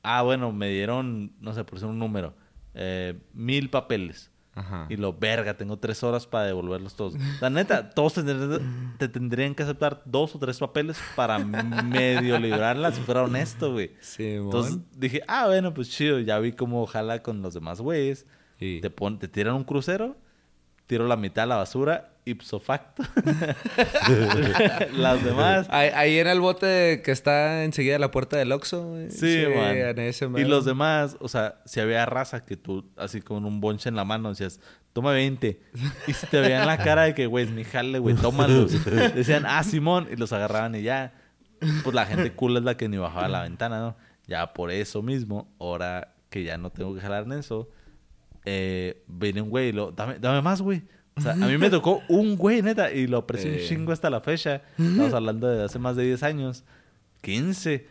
[0.02, 2.34] ah, bueno, me dieron, no sé, por ser un número,
[2.74, 4.30] eh, mil papeles.
[4.54, 4.86] Ajá.
[4.90, 7.14] Y lo, verga, tengo tres horas para devolverlos todos.
[7.40, 12.38] La neta, todos te tendrían, te tendrían que aceptar dos o tres papeles para medio
[12.38, 13.92] librarla si fuera honesto, güey.
[14.00, 14.44] Simón.
[14.44, 16.18] Entonces dije, ah, bueno, pues chido.
[16.20, 18.26] Ya vi cómo jala con los demás güeyes.
[18.58, 18.78] Sí.
[18.82, 20.16] Te, pon- te tiran un crucero,
[20.86, 23.02] tiro la mitad a la basura, ipso facto.
[24.96, 25.66] Las demás.
[25.70, 28.88] Ahí, ahí en el bote que está enseguida la puerta del Oxxo.
[28.88, 29.10] güey.
[29.10, 29.76] Sí, man.
[29.76, 33.60] en ese y los demás, o sea, si había raza que tú, así con un
[33.60, 34.60] bonche en la mano, decías,
[34.92, 35.60] toma 20.
[36.06, 38.84] Y si te veían la cara de que, güey, es mi jale, güey, tómalos.
[39.14, 41.14] Decían, ah, Simón, y los agarraban y ya.
[41.84, 43.96] Pues la gente cool es la que ni bajaba la ventana, ¿no?
[44.26, 47.68] Ya por eso mismo, ahora que ya no tengo que jalar en eso,
[48.44, 50.82] eh, viene un güey y lo, dame, dame más, güey.
[51.16, 53.64] O sea, a mí me tocó un güey, neta, y lo aprecio un Eh.
[53.68, 54.62] chingo hasta la fecha.
[54.78, 56.64] Estamos hablando de hace más de 10 años.
[57.20, 57.86] 15.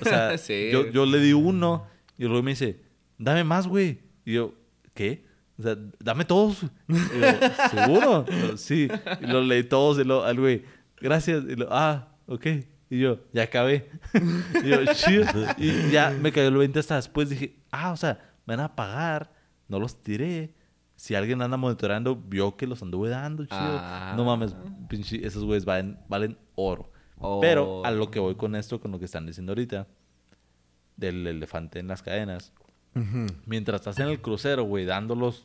[0.00, 0.70] O sea, Sí.
[0.72, 1.86] yo, yo le di uno
[2.18, 2.80] y luego me dice,
[3.18, 4.00] dame más, güey.
[4.24, 4.54] Y yo,
[4.92, 5.24] ¿qué?
[5.58, 6.62] O sea, dame todos.
[6.88, 8.26] Y yo, ¿seguro?
[8.26, 8.88] Yo, sí.
[9.20, 10.64] Y lo leí todos y lo, al güey,
[11.00, 11.44] gracias.
[11.48, 12.46] Y lo, ah, ok.
[12.90, 13.88] Y yo, ya acabé.
[14.64, 15.24] y yo, chido.
[15.58, 17.30] Y ya me cayó el 20 hasta después.
[17.30, 19.32] Dije, ah, o sea, me van a pagar.
[19.68, 20.52] No los tiré.
[21.04, 23.58] Si alguien anda monitoreando, vio que los anduve dando, chido.
[23.60, 24.14] Ah.
[24.16, 24.56] No mames,
[24.88, 26.90] pinche, esos güeyes valen, valen oro.
[27.42, 29.86] Pero a lo que voy con esto, con lo que están diciendo ahorita,
[30.96, 32.54] del elefante en las cadenas.
[33.44, 35.44] Mientras estás en el crucero, güey, dándolos,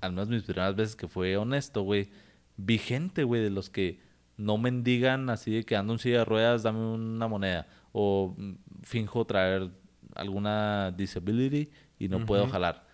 [0.00, 2.12] al menos mis primeras veces que fue honesto, güey,
[2.56, 4.00] vi gente, güey, de los que
[4.36, 7.66] no mendigan así de que ando en silla de ruedas, dame una moneda.
[7.90, 8.52] O mm,
[8.84, 9.68] finjo traer
[10.14, 12.91] alguna disability y no puedo jalar.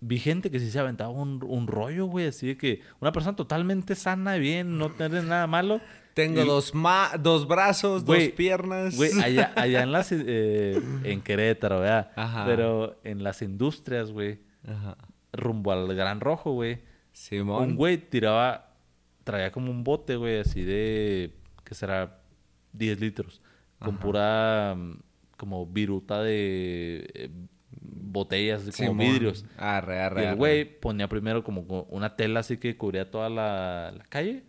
[0.00, 3.34] Vi gente que sí se aventaba un, un rollo, güey, así de que una persona
[3.34, 5.80] totalmente sana y bien, no tener nada malo.
[6.14, 8.96] Tengo Y- dos, ma dos brazos, Güey, dos piernas.
[8.96, 10.10] Güey, allá, allá en las...
[10.12, 12.10] eh, en Querétaro, ¿verdad?
[12.16, 12.44] Ajá.
[12.46, 14.96] Pero en las industrias, güey, Ajá.
[15.32, 16.80] rumbo al Gran Rojo, güey.
[17.12, 17.70] Simón.
[17.70, 18.74] Un güey tiraba...
[19.24, 21.34] Traía como un bote, güey, así de...
[21.64, 22.20] ¿Qué será?
[22.72, 23.42] 10 litros.
[23.78, 24.74] Con pura...
[24.76, 24.98] mm,
[25.36, 27.10] Como viruta de...
[27.14, 27.30] eh,
[27.90, 29.12] botellas, así como Simón.
[29.14, 29.44] vidrios.
[29.58, 33.28] Arre, arre, Y el güey ponía primero como co- una tela así que cubría toda
[33.28, 34.44] la, la calle,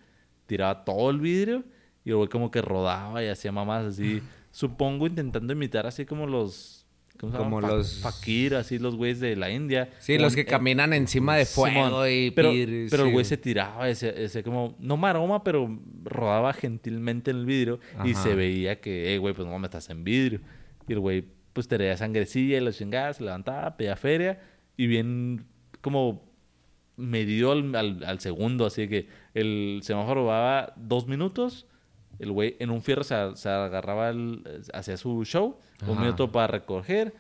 [0.46, 1.64] tiraba todo el vidrio
[2.06, 4.22] y el güey como que rodaba y hacía mamás así,
[4.52, 6.74] supongo intentando imitar así como los...
[7.20, 7.72] ¿cómo se Como llaman?
[7.72, 9.90] Fa- los- Fakir, así los güeyes de la India.
[10.00, 12.06] Sí, Como los que en- caminan encima de fuego Simón.
[12.12, 12.52] y pero,
[12.92, 13.12] pero el sí.
[13.12, 18.12] güey se tiraba, ese, ese como, no maroma, pero rodaba gentilmente en el vidrio y
[18.12, 18.22] Ajá.
[18.24, 20.42] se veía que, eh, güey, pues no me estás en vidrio.
[20.88, 21.26] Y el güey,
[21.58, 24.40] pues tenía sangrecilla y la chingada, se levantaba, pedía feria
[24.78, 25.48] y bien
[25.82, 26.24] como
[26.98, 31.66] medido al, al- al segundo, así que el semáforo va dos minutos.
[32.20, 36.02] El güey en un fierro se, se agarraba, el, hacía su show, un Ajá.
[36.02, 37.16] minuto para recoger,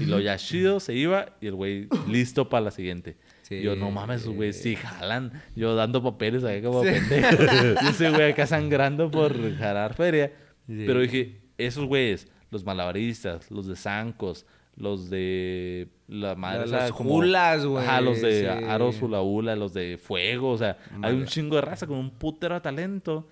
[0.00, 3.16] y lo ya chido se iba, y el güey listo para la siguiente.
[3.42, 3.60] Sí.
[3.60, 5.32] Yo, no mames, güey sí jalan.
[5.56, 7.42] Yo dando papeles ahí como pendejo.
[7.82, 10.28] y ese güey acá sangrando por jalar feria.
[10.68, 10.84] Sí.
[10.86, 17.64] Pero dije, esos güeyes, los malabaristas, los de zancos, los de la madre, como- hulas,
[17.66, 18.46] güey, Ajá, los de sí.
[18.46, 20.50] aros, hula hula, los de fuego.
[20.52, 23.28] O sea, hay un chingo de raza con un putero de talento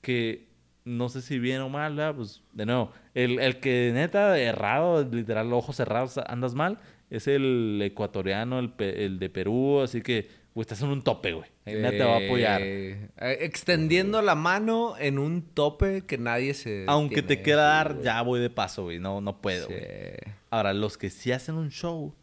[0.00, 0.48] que
[0.84, 2.14] no sé si bien o mal, ¿verdad?
[2.14, 6.78] Pues, de nuevo, el, el que neta errado, literal, ojos cerrados, andas mal,
[7.08, 11.50] es el ecuatoriano, el, el de Perú, así que, güey, estás en un tope, güey.
[11.66, 12.60] Ahí nadie te va a apoyar.
[12.62, 16.84] Eh, eh, extendiendo la mano en un tope que nadie se.
[16.86, 18.98] Aunque te quiera dar, ya voy de paso, güey.
[18.98, 19.72] No, no puedo, Sí.
[19.74, 20.16] güey.
[20.50, 22.14] Ahora, los que sí hacen un show,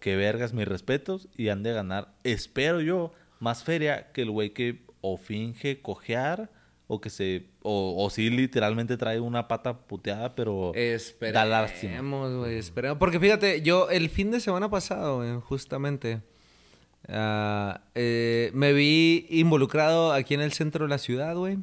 [0.00, 4.50] que vergas mis respetos, y han de ganar, espero yo, más feria que el güey
[4.50, 6.50] que o finge cojear,
[6.86, 10.72] o que se, o, o sí literalmente trae una pata puteada, pero
[11.32, 11.92] da lástima.
[11.92, 12.98] Esperemos, güey, esperemos.
[12.98, 16.20] Porque fíjate, yo el fin de semana pasado, güey, justamente,
[17.08, 21.58] ah, eh, me vi involucrado aquí en el centro de la ciudad, güey.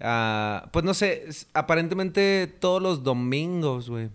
[0.00, 1.24] Ah, pues no sé,
[1.54, 4.10] aparentemente todos los domingos, güey,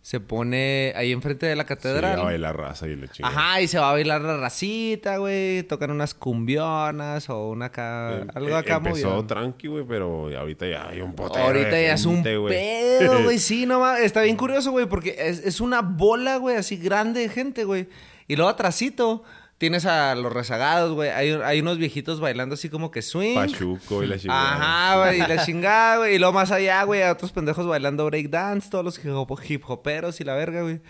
[0.00, 2.18] se pone ahí enfrente de la catedral.
[2.18, 2.98] a bailar raza y.
[3.22, 5.62] Ajá, y se va a bailar la racita, güey.
[5.64, 8.20] Tocan unas cumbionas o una acá.
[8.22, 9.26] Em- algo acá Empezó movido.
[9.26, 13.38] tranqui, güey, pero ahorita ya hay un potero Ahorita de ya es un pedo, güey.
[13.38, 14.04] Sí, no mames.
[14.04, 17.86] Está bien curioso, güey, porque es, es una bola, güey, así grande de gente, güey.
[18.26, 19.22] Y luego atrásito
[19.60, 21.10] tienes a los rezagados, güey.
[21.10, 23.34] Hay, hay unos viejitos bailando así como que swing.
[23.34, 24.54] Pachuco y la chingada.
[24.54, 26.14] Ajá, güey, y la chingada, güey.
[26.14, 29.62] Y luego más allá, güey, a otros pendejos bailando breakdance, todos los hip hop- hip
[29.68, 30.80] hoperos y la verga, güey.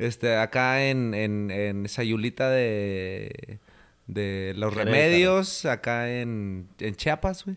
[0.00, 3.60] Este, acá en, en, en Sayulita de,
[4.08, 4.92] de los Querétaro.
[4.92, 7.56] remedios, acá en, en Chiapas, güey.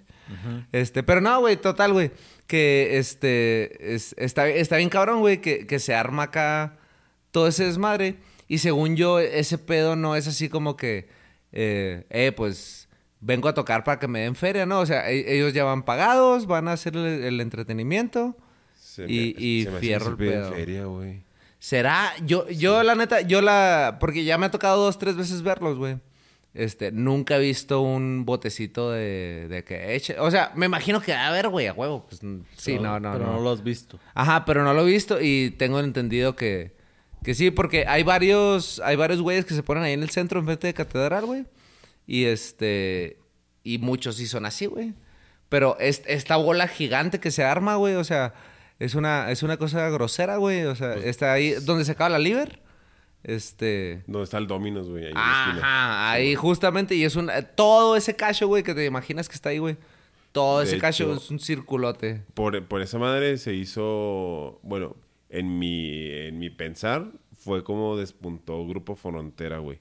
[0.72, 2.12] Este, pero no, güey, total, güey.
[2.46, 6.78] Que este, es- está, está bien cabrón, güey, que, que se arma acá
[7.32, 8.18] todo ese desmadre.
[8.50, 11.08] Y según yo, ese pedo no es así como que,
[11.54, 12.90] eh, eh, pues
[13.22, 14.80] vengo a tocar para que me den feria, ¿no?
[14.82, 18.36] O sea, e- ellos ya van pagados, van a hacer el, el entretenimiento.
[18.78, 20.52] Se Y- y se me hace fierro el pedo.
[20.52, 21.22] feria, güey.
[21.60, 22.12] ¿Será?
[22.26, 23.98] Yo, yo la neta, yo la...
[24.00, 25.98] Porque ya me ha tocado dos, tres veces verlos, güey.
[26.56, 30.18] Este, nunca he visto un botecito de, de que eche...
[30.20, 32.06] O sea, me imagino que va a haber, güey, a huevo.
[32.08, 32.22] Pues,
[32.58, 33.34] sí, Pero- no, no, Pero no.
[33.34, 34.00] no lo has visto.
[34.16, 36.72] Ajá, pero no lo he visto y tengo entendido que,
[37.24, 40.40] que sí, porque hay varios, hay varios güeyes que se ponen ahí en el centro
[40.40, 41.46] enfrente de catedral, güey.
[42.08, 43.20] Y este,
[43.64, 44.94] y muchos sí son así, güey.
[45.50, 48.34] Pero es- esta bola gigante que se arma, güey, o sea,
[48.82, 50.64] Es una, es una cosa grosera, güey.
[50.64, 52.62] O sea, está ahí donde se acaba la liver.
[53.24, 54.04] Este.
[54.08, 55.18] Donde está el Dominos, güey, ahí en.
[55.18, 56.96] Ajá, ahí justamente.
[56.96, 57.30] Y es un.
[57.56, 59.76] Todo ese cacho, güey, que te imaginas que está ahí, güey.
[60.32, 62.24] Todo ese cacho es un circulote.
[62.36, 64.96] Por, por esa madre se hizo, bueno,
[65.30, 69.80] en mi, en mi pensar, fue como despuntó Grupo Frontera, güey.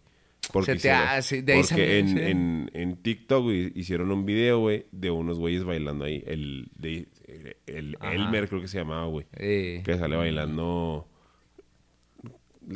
[0.53, 4.11] Porque, Se te hicieron- hace- de ahí porque salió, en, en, en TikTok güey, hicieron
[4.13, 6.23] un video, güey, de unos güeyes bailando ahí.
[6.27, 7.09] El, de,
[7.67, 7.97] el.
[8.01, 9.27] Elmer creo que se llamaba, güey.
[9.37, 11.07] Eh, Que sale bailando...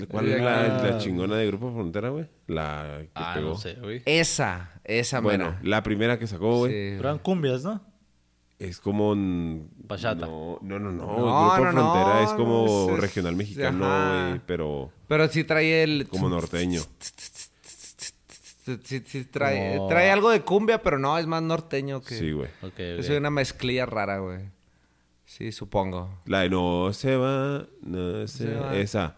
[0.08, 0.82] ¿Cuál es la, ah.
[0.90, 2.26] la chingona de Grupo Frontera, güey?
[2.46, 3.50] La que Ah, pegó.
[3.50, 4.00] no sé, güey.
[4.06, 5.60] Esa, esa Bueno, mera.
[5.62, 6.98] la primera que sacó, güey, Sí.
[6.98, 7.82] Eran cumbias, ¿no?
[8.68, 9.10] Es como...
[9.10, 10.26] un- Bachata.
[10.26, 10.90] No, no, no.
[10.92, 11.06] no.
[11.06, 15.44] No, Grupo no, no, Frontera es como no, es- regional mexicano, güey, pero Pero sí
[15.44, 16.06] trae el.
[16.08, 16.80] como norteño.
[18.84, 22.14] Sí, sí trae, trae algo de cumbia, pero no, es más norteño que.
[22.16, 22.48] Sí, güey.
[22.78, 24.40] Es una mezclilla rara, güey.
[25.24, 26.20] Sí, supongo.
[26.26, 28.76] La de no se va, no se, Se va.
[28.76, 29.16] Esa.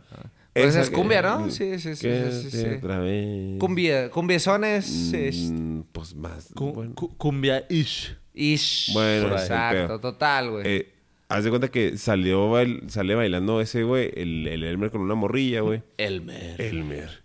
[0.55, 1.51] Pues Esa es que- cumbia, ¿no?
[1.51, 2.09] Sí, sí, sí,
[2.41, 3.59] sí, sí, otra vez.
[3.59, 4.87] Cumbia, cumbiezones.
[4.87, 6.51] sí, Mm, pues más.
[6.55, 6.95] Cu- bueno.
[6.95, 8.17] cu- Cumbia-ish.
[8.35, 8.93] Ish.
[8.93, 10.63] Bueno, exacto, total, güey.
[10.67, 10.93] Eh,
[11.29, 15.15] haz de cuenta que salió bail- sale bailando ese, güey, el, el Elmer con una
[15.15, 15.83] morrilla, güey.
[15.99, 16.61] Elmer.
[16.61, 17.23] Elmer.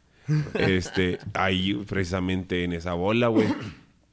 [0.53, 3.47] Este, ahí precisamente en esa bola, güey.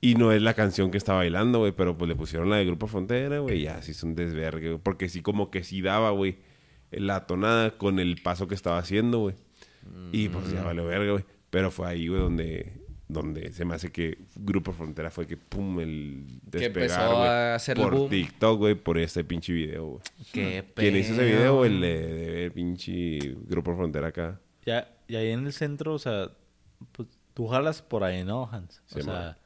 [0.00, 2.64] Y no es la canción que está bailando, güey, pero pues le pusieron la de
[2.64, 5.82] Grupo Frontera, güey, y ya sí es un desvergue, güey, porque sí como que sí
[5.82, 6.36] daba, güey,
[6.90, 9.34] la tonada con el paso que estaba haciendo, güey.
[10.12, 11.24] Y pues ya vale verga, güey.
[11.50, 12.72] Pero fue ahí, güey, donde,
[13.08, 17.28] donde se me hace que Grupo Frontera fue que, pum, el Que empezó despegar, güey.
[17.28, 18.10] a hacer el Por boom.
[18.10, 20.00] TikTok, güey, por ese pinche video, güey.
[20.32, 21.72] Qué ¿Quién hizo ese video, güey?
[21.72, 22.06] El de,
[22.42, 24.40] de pinche Grupo Frontera acá.
[24.64, 26.30] Ya, y ahí en el centro, o sea,
[26.92, 28.82] pues tú jalas por ahí, ¿no, Hans?
[28.90, 29.38] O Sí, sea,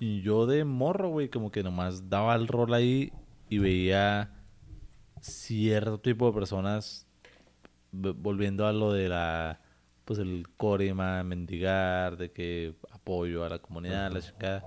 [0.00, 3.12] y yo de morro, güey, como que nomás daba el rol ahí
[3.50, 4.30] y veía
[5.20, 7.06] cierto tipo de personas
[7.92, 9.60] volviendo a lo de la,
[10.04, 14.64] pues el corema, mendigar, de que apoyo a la comunidad, la chingada.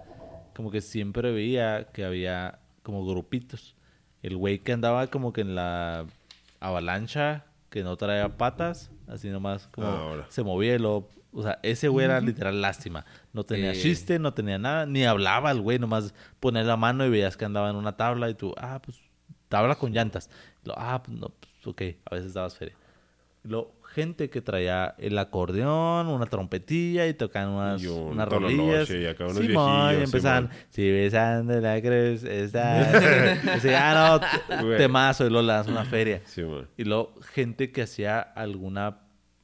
[0.55, 3.75] Como que siempre veía que había como grupitos.
[4.23, 6.05] El güey que andaba como que en la
[6.59, 10.25] avalancha, que no traía patas, así nomás como Ah, ahora.
[10.29, 11.07] se movía y lo...
[11.33, 13.05] O sea, ese güey era literal lástima.
[13.33, 13.75] No tenía Eh.
[13.75, 17.45] chiste, no tenía nada, ni hablaba el güey, nomás poner la mano y veías que
[17.45, 18.99] andaba en una tabla y tú, ah, pues,
[19.49, 20.31] tabla con llantas.
[20.63, 22.75] Lo, ah, pues, no, pues, ok, a veces dabas feria.
[23.43, 28.27] Y luego, gente que traía el acordeón, una trompetilla y tocaban unas, Y un unas
[28.27, 28.89] rolillas.
[28.89, 32.91] y acá unos Simón, y empezaban, si besando la cruz, está...
[33.55, 34.19] Dice, ah,
[34.51, 36.21] no, temazo, y luego le das una feria.
[36.77, 38.99] Y luego, gente que hacía alguna,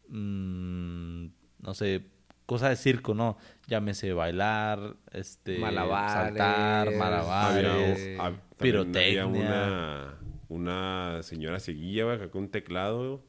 [0.10, 1.26] mm,
[1.60, 2.04] no sé,
[2.46, 3.38] cosa de circo, ¿no?
[3.68, 6.12] Llámese bailar, este, Malabares.
[6.14, 9.24] saltar, Había, malabares, un- hab- también pirotecnia.
[9.24, 10.18] había una,
[10.50, 13.24] una señora seguilla, güey, acá con un teclado.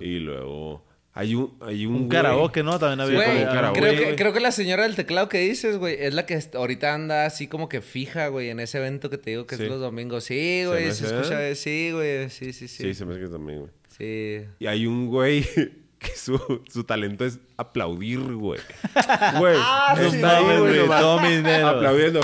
[0.00, 0.84] Y luego
[1.16, 1.56] hay un...
[1.60, 2.78] Hay un, Un güey- karaoke, ¿no?
[2.78, 4.16] También había Güey, como un karaoke, creo, que, güey.
[4.16, 7.46] creo que la señora del teclado que dices, güey, es la que ahorita anda así
[7.46, 9.62] como que fija, güey, en ese evento que te digo que Sí.
[9.64, 10.24] es los domingos.
[10.24, 11.04] Sí, ¿Se güey, se hace?
[11.16, 12.82] escucha, sí, güey, sí, sí, sí.
[12.84, 13.70] Sí, se me hace que también, güey.
[13.96, 14.44] Sí.
[14.58, 15.44] Y hay un güey
[16.00, 18.60] que su, su talento es aplaudir, güey.
[19.38, 19.54] Güey.
[19.58, 21.68] Ah, no está ahí, mames, güey, güey, nomás todo mi dinero.
[21.68, 22.20] Aplaudiendo.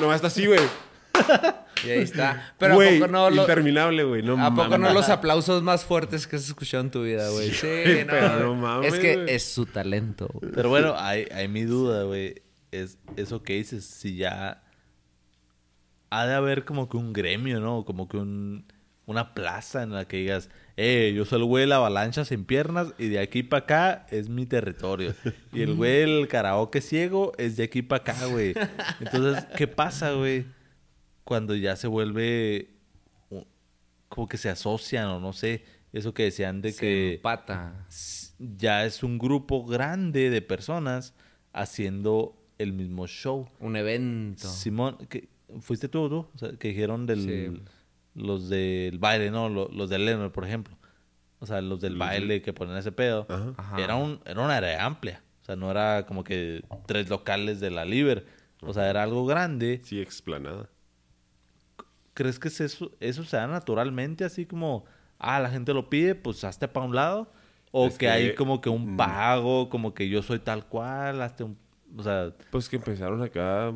[0.00, 0.58] Nomás está así, güey.
[1.86, 2.54] Y ahí está.
[2.58, 4.22] Pero Güey, ¿a poco no lo- interminable, güey.
[4.22, 7.50] No ¿A poco no los aplausos más fuertes que has escuchado en tu vida, güey?
[7.50, 10.28] Sí, no, pero no mames, Es que es su talento.
[10.32, 10.52] güey.
[10.52, 12.42] Pero bueno, hay, hay mi duda, güey.
[12.70, 14.62] Es eso que dices, si ya
[16.10, 17.84] ha de haber como que un gremio, ¿no?
[17.84, 18.66] Como que un,
[19.06, 22.44] una plaza en la que digas, eh, yo soy el güey de la avalancha sin
[22.44, 25.14] piernas y de aquí para acá es mi territorio.
[25.52, 28.54] Y el güey del karaoke ciego es de aquí para acá, güey.
[29.00, 30.46] Entonces, ¿qué pasa, güey?
[31.24, 32.70] Cuando ya se vuelve
[34.08, 37.86] como que se asocian o no sé, eso que decían de Se que empata.
[38.38, 41.14] ya es un grupo grande de personas
[41.52, 43.48] haciendo el mismo show.
[43.60, 44.46] Un evento.
[44.48, 45.28] Simón, que
[45.60, 47.20] fuiste tú, tú, o sea, que dijeron del
[47.56, 47.62] Sí.
[48.14, 50.76] los del baile, no, Lo- los, del Lennon, por ejemplo.
[51.40, 53.26] O sea, los del Los baile que ponen ese pedo.
[53.28, 53.76] Ajá.
[53.82, 55.22] Era un era una área amplia.
[55.42, 58.26] O sea, no era como que tres locales de la Liber.
[58.62, 59.80] O sea, era algo grande.
[59.84, 60.70] Sí, explanada.
[62.14, 64.84] ¿Crees que es eso, eso se da naturalmente así como,
[65.18, 67.30] ah, la gente lo pide, pues hazte para un lado?
[67.72, 68.96] ¿O Es que, que, hay como que un mm.
[68.96, 71.58] pago, como que yo soy tal cual, hazte un...
[71.96, 73.72] O sea, Pues que empezaron acá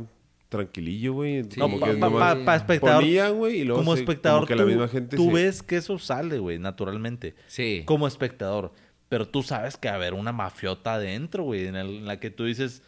[0.48, 1.44] tranquilillo, güey.
[1.44, 1.60] Sí.
[1.60, 4.60] como no, que para nomás espectador, ponían, y luego como se- espectador, como que tú,
[4.60, 7.34] la misma gente tú se- ves que eso sale, güey, naturalmente.
[7.46, 7.82] Sí.
[7.84, 8.72] Como espectador.
[9.08, 12.30] Pero tú sabes que va a haber una mafiota adentro, güey, en, en la que
[12.30, 12.82] tú dices,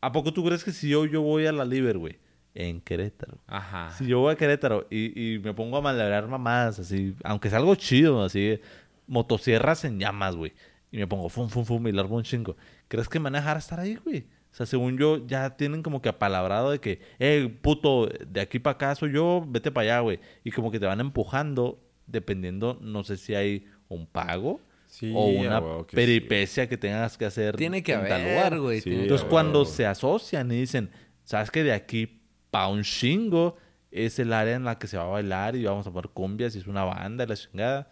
[0.00, 2.18] ¿a poco tú crees que si yo, yo voy a la Liber, güey?
[2.54, 3.38] En Querétaro.
[3.46, 3.90] Ajá.
[3.98, 7.54] Si yo voy a Querétaro y, y me pongo a malabrar mamadas, así, aunque es
[7.54, 8.60] algo chido, así,
[9.06, 10.52] motosierras en llamas, güey.
[10.90, 12.56] Y me pongo fum, fum, fum y largo un chingo.
[12.88, 14.26] ¿Crees que me van a dejar estar ahí, güey?
[14.52, 18.60] O sea, según yo, ya tienen como que apalabrado de que, eh, puto, de aquí
[18.60, 20.20] para acá soy yo, vete para allá, güey.
[20.44, 25.26] Y como que te van empujando, dependiendo, no sé si hay un pago Sí, o
[25.26, 25.96] una que sí.
[25.96, 27.56] peripecia que tengas que hacer.
[27.56, 28.80] Tiene que en tal haber, güey.
[28.80, 30.90] Sí, Entonces, cuando se asocian y dicen,
[31.24, 32.13] ¿sabes que de aquí
[32.54, 33.56] pa' un chingo
[33.90, 36.54] es el área en la que se va a bailar y vamos a poner cumbias
[36.54, 37.88] y es una banda la chingada?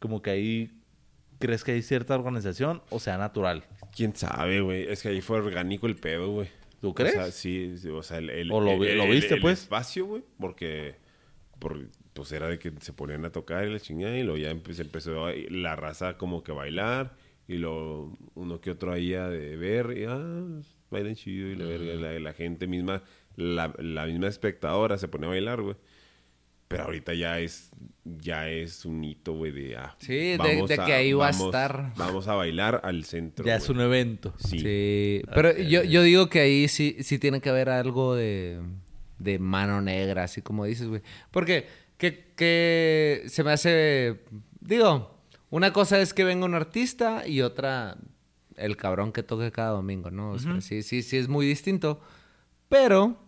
[0.00, 0.70] Como que ahí,
[1.38, 3.62] ¿crees que hay cierta organización o sea natural?
[3.94, 4.88] ¿Quién sabe, güey?
[4.88, 6.48] Es que ahí fue orgánico el pedo, güey.
[6.80, 7.14] ¿Tú crees?
[7.14, 9.34] O sea, sí, sí, o sea, el, el- ¿O lo vi- el- lo el- viste,
[9.34, 9.60] el pues?
[9.62, 10.96] espacio, güey, porque
[11.60, 11.78] por,
[12.14, 15.26] pues era de que se ponían a tocar y la chingada y luego ya empezó
[15.26, 17.14] a- la raza como que a bailar
[17.46, 21.64] y lo uno que otro ahí a de ver y ah, bailan chido y la
[21.66, 23.02] verga, la, la gente misma,
[23.40, 25.76] la, la misma espectadora se pone a bailar, güey.
[26.68, 27.70] Pero ahorita ya es,
[28.04, 31.92] ya es un hito, güey, de, ah, Sí, de- de que ahí va a estar.
[31.96, 34.32] Vamos a bailar al centro, ya es un evento.
[34.38, 34.60] Sí.
[34.60, 38.60] Sí, pero yo, yo digo que ahí sí, sí tiene que haber algo de,
[39.18, 41.02] de mano negra, así como dices, güey.
[41.32, 41.66] Porque
[41.98, 44.20] que, que se me hace,
[44.60, 45.18] digo,
[45.50, 47.96] una cosa es que venga un artista y otra
[48.56, 50.30] el cabrón que toque cada domingo, ¿no?
[50.32, 52.00] O sea, sí, sí, sí es muy distinto.
[52.68, 53.18] Pero,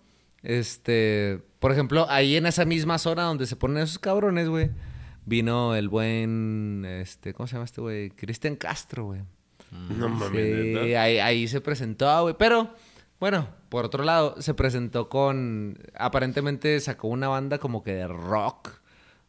[0.43, 4.71] este, por ejemplo, ahí en esa misma zona donde se ponen esos cabrones, güey,
[5.25, 8.11] vino el buen, este, ¿cómo se llama este güey?
[8.11, 9.21] Cristian Castro, güey.
[9.71, 12.35] No mames, Sí, ahí, ahí se presentó, güey.
[12.39, 12.75] Pero,
[13.19, 15.79] bueno, por otro lado, se presentó con.
[15.95, 18.69] Aparentemente sacó una banda como que de rock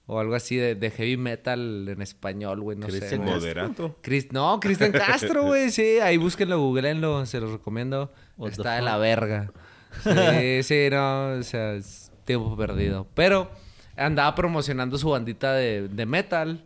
[0.06, 2.78] o algo así, de, de heavy metal en español, güey.
[2.78, 2.97] No sé.
[2.97, 3.36] Cristian güey.
[3.36, 3.97] Moderato.
[4.04, 5.69] Cris- no, Cristian Castro, güey.
[5.71, 8.12] Sí, ahí búsquenlo, googleenlo, se los recomiendo.
[8.36, 9.49] What Está de la verga.
[10.01, 13.08] Sí, sí, no, o sea, es tiempo perdido.
[13.13, 13.51] Pero
[13.95, 16.63] andaba promocionando su bandita de, de metal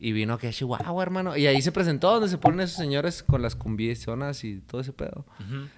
[0.00, 1.36] y vino aquí a Chihuahua, hermano.
[1.36, 4.94] Y ahí se presentó donde se ponen esos señores con las cumbiezonas y todo ese
[4.94, 5.26] pedo.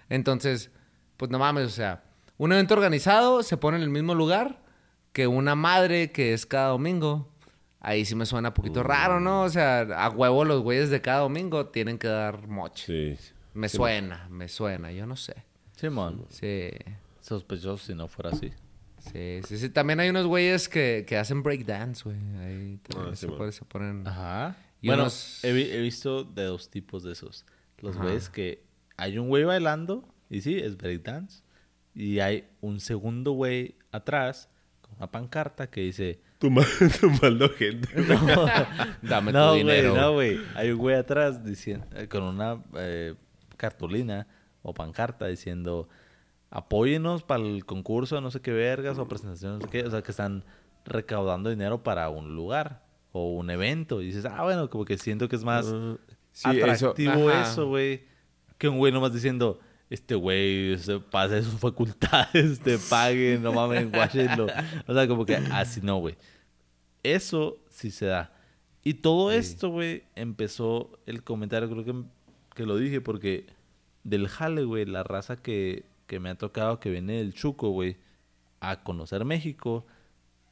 [0.09, 0.71] Entonces,
[1.17, 2.05] pues no mames, o sea,
[2.39, 4.63] un evento organizado se pone en el mismo lugar
[5.13, 7.29] que una madre que es cada domingo.
[7.81, 9.43] Ahí sí me suena un poquito raro, ¿no?
[9.43, 13.17] O sea, a huevo los güeyes de cada domingo tienen que dar moche.
[13.17, 13.33] Sí.
[13.55, 15.35] Me suena, me suena, yo no sé.
[15.89, 16.71] Simón, Sí,
[17.21, 18.51] sospechoso si no fuera así.
[19.13, 19.59] sí, sí.
[19.59, 19.69] sí.
[19.69, 22.17] También hay unos güeyes que, que hacen breakdance, güey.
[22.39, 24.07] Ahí Ah, se, pone- se ponen...
[24.07, 24.57] Ajá.
[24.81, 27.45] Y bueno, unos- he, vi- he visto de dos tipos de esos.
[27.81, 28.05] Los Ajá.
[28.05, 28.63] güeyes que
[28.97, 31.43] hay un güey bailando, y sí, es breakdance.
[31.95, 34.49] Y hay un segundo güey atrás
[34.81, 36.21] con una pancarta que dice...
[36.39, 37.89] Tumbando gente.
[39.03, 39.95] Dame no, tu güey, dinero.
[39.97, 40.39] no, güey.
[40.55, 43.15] Hay un güey atrás diciendo, eh, con una eh,
[43.57, 44.27] cartulina
[44.63, 45.89] o pancarta diciendo,
[46.51, 49.85] apóyenos para el concurso, no sé qué vergas, o presentación, no sé qué.
[49.85, 50.45] O sea, que están
[50.85, 54.03] recaudando dinero para un lugar o un evento.
[54.03, 55.97] Y dices, ah, bueno, como que siento que es más Ah,
[56.33, 58.05] sí, atractivo eso, güey.
[58.59, 63.53] Que un güey nomás diciendo, este güey se pasa de sus facultades, te paguen, no
[63.53, 64.47] mames, guáchenlo.
[64.87, 66.17] O sea, como que así no, güey.
[67.03, 68.33] Eso sí se da.
[68.85, 71.95] Y todo esto, güey, empezó el comentario, creo que,
[72.55, 73.47] que lo dije, porque
[74.05, 77.97] del jale, güey, la raza que, que me ha tocado, que viene del Chuco, güey,
[78.61, 79.87] a conocer México,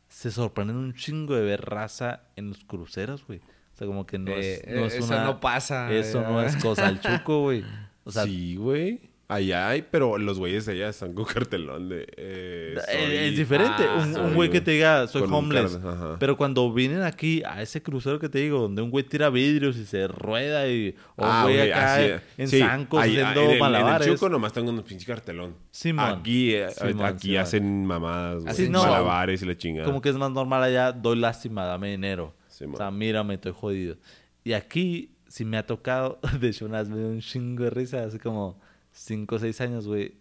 [0.09, 3.41] se sorprenden un chingo de ver raza en los cruceros, güey.
[3.75, 5.25] O sea, como que no es, Eh, no es eso una...
[5.25, 6.47] no pasa, Eso no eh.
[6.47, 7.65] es cosa del Chuco, güey.
[8.05, 9.10] O sea, sí, güey.
[9.31, 12.07] Allá hay, pero los güeyes de allá están con cartelón de...
[12.17, 13.85] eh, soy- es diferente.
[13.89, 15.79] ah, un, un güey que un- te diga, soy con un homeless.
[16.19, 19.77] Pero cuando vienen aquí a ese crucero que te digo, donde un güey tira vidrios
[19.77, 20.95] y se rueda y.
[21.17, 23.59] O un Ah, güey güey, acá así, en sí, zancos ahí- haciendo en el- En
[23.61, 24.07] malabares.
[24.09, 25.55] el Chuco nomás tengo un pinche cartelón.
[25.71, 26.19] Simón.
[26.21, 27.43] Aquí, eh, Simón, aquí Simón.
[27.43, 28.51] hacen mamadas, güey.
[28.53, 28.83] Así no.
[28.83, 29.87] Malabares y la chingada.
[29.87, 32.35] Como que es más normal allá, doy lástima, dame dinero.
[32.49, 33.97] Sí, o sea, mírame, estoy jodido.
[34.45, 37.71] Y aquí, si me ha tocado, de hecho, una vez me dio un chingo de
[37.71, 38.61] risa, hace como
[38.93, 40.15] 5 o 6 años, güey.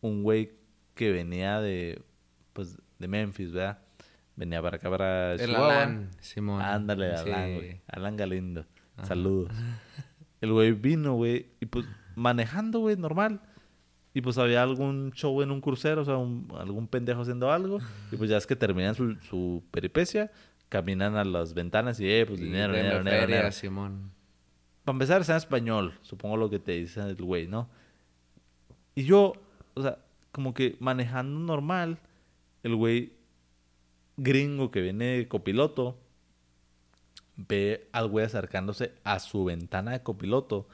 [0.00, 0.52] Un güey
[0.94, 2.02] que venía de,
[2.52, 3.78] pues, de Memphis, ¿verdad?
[4.36, 5.76] Venía para acá, para El Chihuahua.
[5.82, 6.60] Alan, Simón.
[6.62, 7.30] Ándale, Sí.
[7.30, 7.80] Alan, güey.
[7.86, 8.66] Alan Galindo.
[9.02, 9.50] Saludos.
[10.40, 11.86] El güey vino, güey, y pues
[12.16, 13.40] manejando, güey, normal.
[14.12, 17.78] Y pues había algún show en un crucero, o sea, un- algún pendejo haciendo algo.
[18.12, 20.30] Y pues ya es que terminan su, su peripecia,
[20.68, 23.52] caminan a las ventanas y, eh, pues Y dinero, dinero, dinero, feria, dinero.
[23.52, 24.10] Simón.
[24.84, 27.68] Para empezar, está en español, supongo lo que te dice el güey, ¿no?
[28.94, 29.34] Y yo,
[29.74, 29.98] o sea,
[30.32, 31.98] como que manejando normal,
[32.62, 33.12] el güey
[34.16, 35.98] gringo que viene copiloto
[37.36, 40.68] ve al güey acercándose a su ventana de copiloto,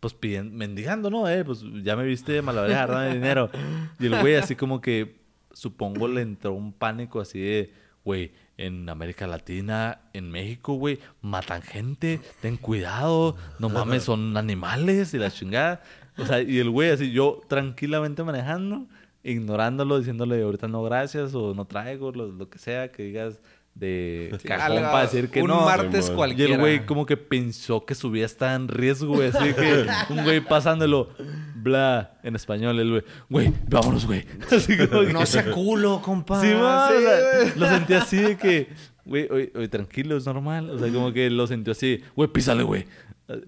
[0.00, 1.28] pues pidiendo, mendigando, ¿no?
[1.28, 3.50] Eh, pues ya me viste malabarear, dame dinero.
[3.98, 5.16] Y el güey así como que
[5.52, 7.72] supongo le entró un pánico así de,
[8.04, 15.14] güey, en América Latina, en México, güey, matan gente, ten cuidado, no mames, son animales
[15.14, 15.82] y la chingada.
[16.18, 18.86] O sea, y el güey así, yo tranquilamente manejando,
[19.22, 23.40] ignorándolo, diciéndole ahorita no gracias o no traigo, lo, lo que sea, que digas
[23.74, 25.62] de cajón Algo- para decir que un no.
[25.62, 26.12] martes Simón.
[26.12, 26.54] Y cualquiera.
[26.54, 29.28] el güey como que pensó que su vida estaba en riesgo, güey.
[29.34, 31.08] Así que un güey pasándolo,
[31.56, 34.24] bla, en español, el güey, güey, vámonos, güey.
[34.54, 36.40] Así como que- No sea culo, compa.
[36.40, 37.52] Sí, man, Sí, o sea, güey.
[37.58, 38.68] lo sentí así de que,
[39.04, 40.70] güey, oye, oye, tranquilo, es normal.
[40.70, 42.84] O sea, como que lo sentí así, güey, písale, güey.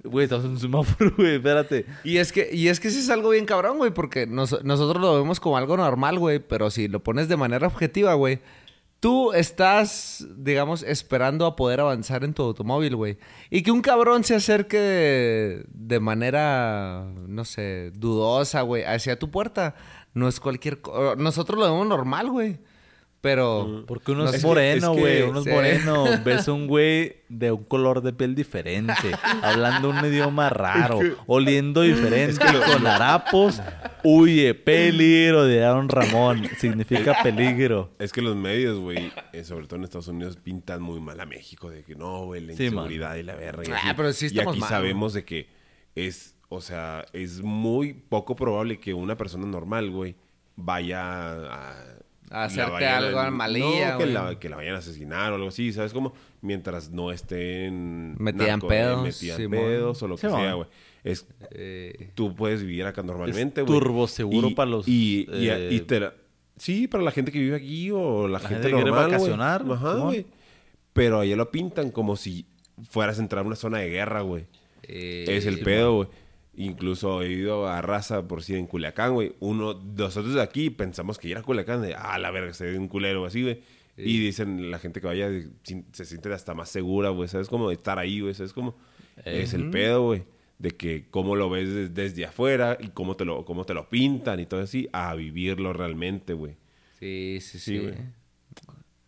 [0.04, 1.84] Güey, estamos en un semáforo, güey, espérate.
[2.02, 5.02] Y es que, y es que sí es algo bien cabrón, güey, porque nos- nosotros
[5.02, 8.38] lo vemos como algo normal, güey, pero si lo pones de manera objetiva, güey,
[9.00, 13.18] tú estás, digamos, esperando a poder avanzar en tu automóvil, güey.
[13.50, 19.30] Y que un cabrón se acerque de, de manera, no sé, dudosa, güey, hacia tu
[19.30, 19.74] puerta,
[20.14, 20.80] no es cualquier...
[20.80, 22.58] co- Nosotros lo vemos normal, güey.
[23.26, 23.84] Pero...
[23.88, 25.22] Porque uno Es es moreno, es que- güey.
[25.22, 25.50] Uno es sí.
[25.50, 26.04] moreno.
[26.24, 28.92] Ves un güey de un color de piel diferente.
[29.42, 31.00] hablando un idioma raro.
[31.26, 32.44] oliendo diferente.
[32.72, 33.60] con harapos.
[34.04, 34.54] Huye.
[34.54, 36.44] Peligro de Aaron Ramón.
[36.58, 37.90] Significa peligro.
[37.98, 41.26] Es que los medios, güey, eh, sobre todo en Estados Unidos, pintan muy mal a
[41.26, 41.68] México.
[41.68, 43.64] De que no, güey, la Sí, inseguridad y la verga.
[43.66, 45.48] y Ah, pero sí y aquí mal, sabemos de que
[45.96, 50.14] es, o sea, es muy poco probable que una persona normal, güey,
[50.54, 51.95] vaya a...
[52.30, 54.12] A hacerte vayan algo a malilla, No, que güey.
[54.14, 56.12] la, que la vayan a asesinar o algo así, ¿sabes cómo?
[56.40, 58.16] Mientras no estén...
[58.18, 59.50] En narco- pedos, Simón.
[59.50, 60.68] pedos o lo que sea, güey.
[61.04, 63.78] Es eh, tú puedes vivir acá normalmente, güey.
[63.78, 66.14] turbo seguro Y- para los, Y, y- eh, y te la-
[66.56, 69.06] sí, para la gente que vive aquí o la, La gente, gente que quiere normal,
[69.06, 69.12] güey.
[69.18, 70.06] vacacionar, Ajá, Simón.
[70.08, 70.26] güey.
[70.92, 72.46] Pero allá lo pintan como si
[72.90, 74.46] fueras a entrar a una zona de guerra, güey.
[74.82, 76.08] eh, es el pedo, güey.
[76.58, 79.34] Incluso he ido a raza, por si en Culiacán, güey.
[79.40, 82.78] Uno, nosotros de aquí pensamos que ir a Culiacán, de, ah, la verga, se ve
[82.78, 83.60] un culero así, güey.
[83.98, 85.30] Y dicen la gente que vaya
[85.92, 87.28] se siente hasta más segura, güey.
[87.28, 87.68] ¿Sabes cómo?
[87.68, 88.34] De estar ahí, güey.
[88.34, 88.76] ¿Sabes cómo?
[89.24, 90.24] Es el pedo, güey.
[90.58, 93.88] De que cómo lo ves des- desde afuera y cómo te lo, cómo te lo
[93.88, 96.56] pintan y todo así, a vivirlo realmente, güey.
[96.98, 97.72] Sí, sí, sí.
[97.72, 97.94] Sí, güey.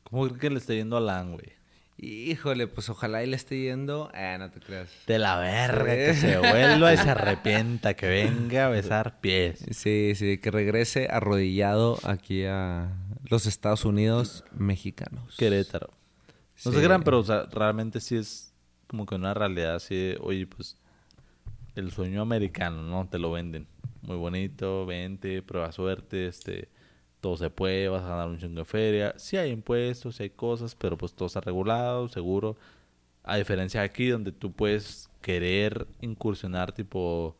[0.04, 1.52] ¿Cómo creen que le está yendo a Lan, güey?
[2.00, 4.08] Híjole, pues ojalá y le esté yendo.
[4.14, 4.88] Ah, no te creas.
[5.06, 5.94] De la verga.
[5.96, 7.94] Que se vuelva y se arrepienta.
[7.94, 9.64] Que venga a besar pies.
[9.72, 12.92] Sí, sí, que regrese arrodillado aquí a
[13.28, 15.36] los Estados Unidos mexicanos.
[15.36, 15.88] Querétaro.
[16.64, 16.72] No Sí.
[16.72, 18.52] sé gran, pero o sea, realmente sí es
[18.86, 20.76] como que una realidad así de, oye, pues
[21.74, 23.08] el sueño americano, ¿no?
[23.08, 23.66] Te lo venden.
[24.02, 26.68] Muy bonito, vente, prueba suerte, este,
[27.20, 29.14] todo se puede, vas a ganar un chingo de feria.
[29.16, 32.56] Sí hay impuestos, sí hay cosas, pero pues todo está regulado, seguro.
[33.24, 37.36] A diferencia de aquí, donde tú puedes querer incursionar, tipo,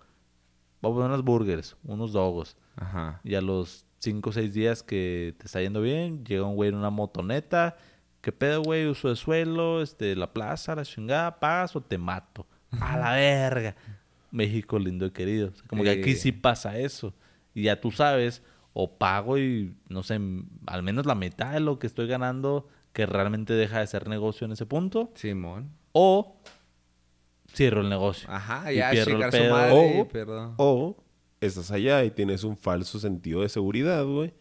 [0.83, 2.57] vamos a poner unos burgers, unos dogos.
[2.77, 3.21] Ajá.
[3.25, 6.71] Y a los 5 o 6 días que te está yendo bien, llega un güey
[6.71, 7.77] en una motoneta.
[8.21, 8.87] ¿Qué pedo, güey?
[8.87, 12.47] Uso de suelo, este, la plaza, la chingada, pagas o te mato.
[12.81, 13.77] A la verga.
[14.31, 15.49] México lindo y querido.
[15.49, 17.15] O sea, como que aquí sí pasa eso.
[17.55, 18.43] Y ya tú sabes,
[18.81, 20.21] o pago y, no sé,
[20.67, 24.45] al menos la mitad de lo que estoy ganando, que realmente deja de ser negocio
[24.45, 25.73] en ese punto, Simón.
[25.91, 26.37] o
[27.53, 28.29] cierro el negocio.
[28.31, 29.51] Ajá, Y ya pierdo el pedo.
[29.53, 29.73] madre.
[29.99, 30.55] O- y pierdo.
[30.59, 30.97] O
[31.41, 34.33] estás allá y tienes un falso sentido de seguridad, güey.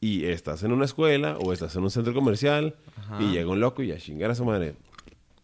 [0.00, 2.76] Y estás en una escuela o estás en un centro comercial
[3.20, 4.74] y llega un loco y a chingar a su madre.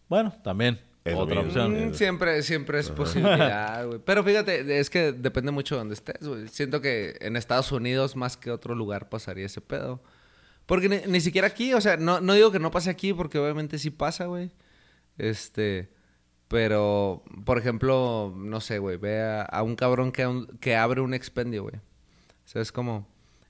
[0.09, 0.81] Bueno, también.
[1.09, 1.91] Es otra opción.
[1.91, 4.01] Mm, siempre, siempre es posibilidad, güey.
[4.05, 6.49] Pero fíjate, es que depende mucho de donde estés, güey.
[6.49, 10.03] Siento que en Estados Unidos, más que otro lugar, pasaría ese pedo.
[10.67, 13.39] Porque ni, ni siquiera aquí, o sea, no, no digo que no pase aquí, porque
[13.39, 14.51] obviamente sí pasa, güey.
[15.17, 15.89] Este.
[16.49, 21.01] Pero, por ejemplo, no sé, güey, ve a, a un cabrón que, un- que abre
[21.03, 21.75] un expendio, güey.
[22.47, 23.07] ¿Sabes cómo?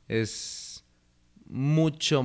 [0.08, 0.67] Es
[1.48, 2.24] mucho...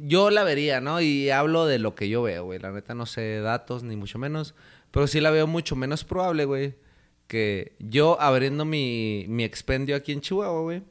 [0.00, 1.00] Yo la vería, ¿no?
[1.00, 2.58] Y hablo de lo que yo veo, güey.
[2.58, 4.54] La neta no sé datos, ni mucho menos.
[4.90, 6.76] Pero sí la veo mucho menos probable, güey.
[7.26, 10.82] Que yo abriendo mi, mi expendio aquí en Chihuahua, güey.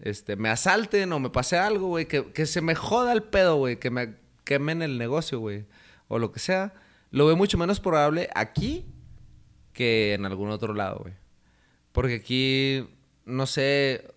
[0.00, 2.06] Este, me asalten o me pase algo, güey.
[2.06, 3.78] Que, que se me joda el pedo, güey.
[3.78, 5.66] Que me quemen el negocio, güey.
[6.08, 6.74] O lo que sea.
[7.10, 8.86] Lo veo mucho menos probable aquí
[9.72, 11.14] que en algún otro lado, güey.
[11.92, 12.88] Porque aquí,
[13.24, 14.14] no sé,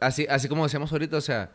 [0.00, 1.52] así, así como decíamos ahorita, o sea,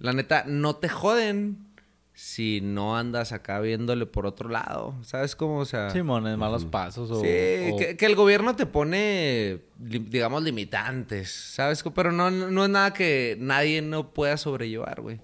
[0.00, 1.66] la neta, no te joden
[2.12, 4.94] si no andas acá viéndole por otro lado.
[5.02, 5.58] ¿Sabes cómo?
[5.58, 5.88] O sea...
[5.90, 7.14] Simón, en malos pasos o...
[7.20, 11.82] Sí, o- que, que el gobierno te pone, digamos, limitantes, ¿sabes?
[11.94, 15.20] Pero no, no es nada que nadie no pueda sobrellevar, güey.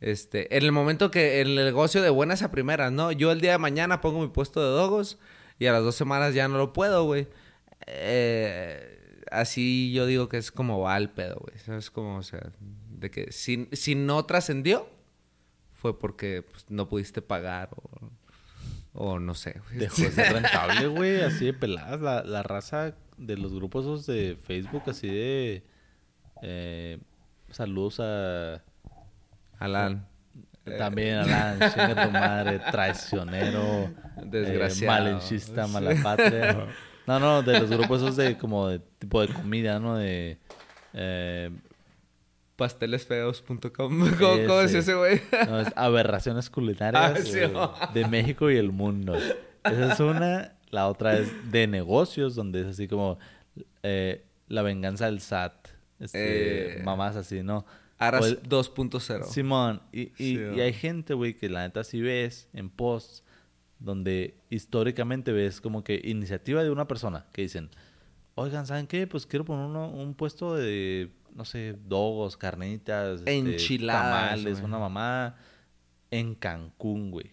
[0.00, 3.12] Este, en el momento que el negocio de buenas a primeras, ¿no?
[3.12, 5.18] Yo el día de mañana pongo mi puesto de dogos
[5.60, 7.28] y a las dos semanas ya no lo puedo, güey.
[7.86, 11.56] Eh, así yo digo que es como va el pedo, güey.
[11.64, 11.90] ¿Sabes?
[11.92, 12.40] Como, o sea,
[13.02, 14.88] De que si, si no trascendió,
[15.74, 18.10] fue porque pues, no pudiste pagar o,
[18.94, 19.60] o no sé.
[19.66, 19.78] güey.
[19.80, 22.00] Dejó de ser rentable, güey, así de peladas.
[22.00, 25.62] La, la raza de los grupos esos de Facebook, así de.
[26.42, 26.98] eh,
[27.50, 28.62] saludos a.
[29.58, 30.08] Alan.
[30.78, 33.92] También Alan, chinga tu madre, traicionero,
[34.24, 34.96] Desgraciado.
[34.96, 36.66] eh, malinchista, mala patria.
[37.04, 39.96] No, no, de los grupos esos de como de tipo de comida, ¿no?
[39.96, 40.38] De.
[40.92, 41.50] Eh,
[42.62, 43.70] Pastelesfeos.com.
[43.72, 44.78] ¿Cómo, cómo Ese.
[44.78, 45.20] decía ese güey?
[45.48, 47.50] no, es aberraciones culinarias Ah, sí, eh,
[47.94, 49.14] de México y el mundo.
[49.64, 50.52] Esa es una.
[50.70, 53.18] La otra es de negocios, donde es así como
[53.82, 55.68] eh, la venganza del SAT.
[56.00, 57.66] Este, Eh, mamás así, ¿no?
[57.98, 59.24] Aras O el- 2.0.
[59.24, 63.22] Simón, y, y, hay gente, güey, que la neta sí ves en posts
[63.78, 67.68] donde históricamente ves como que iniciativa de una persona que dicen,
[68.34, 69.06] oigan, ¿saben qué?
[69.06, 74.78] Pues quiero poner uno- un puesto de, no sé, dogos, carnitas, este, Enchiladas, tamales, una
[74.78, 75.36] mamá
[76.10, 77.32] en Cancún, güey.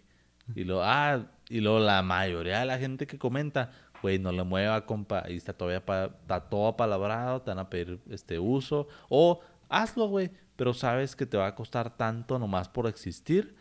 [0.56, 3.72] Y luego, ah, y luego la mayoría de la gente que comenta,
[4.02, 7.70] güey, no le mueva, compa, ahí está todavía, pa- está todo apalabrado, te van a
[7.70, 12.68] pedir este uso, o hazlo, güey, pero sabes que te va a costar tanto nomás
[12.70, 13.56] por existir,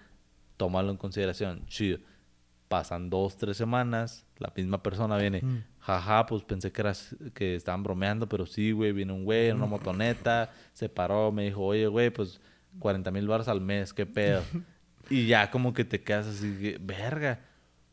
[0.57, 1.99] tómalo en consideración, chido.
[2.68, 5.42] Pasan dos, tres semanas, la misma persona viene,
[5.80, 9.56] jaja, pues pensé que, eras, que estaban bromeando, pero sí, güey, viene un güey en
[9.56, 12.40] una motoneta, se paró, me dijo, oye, güey, pues
[12.78, 14.42] 40 mil baros al mes, qué pedo.
[15.10, 17.40] y ya como que te quedas así, verga,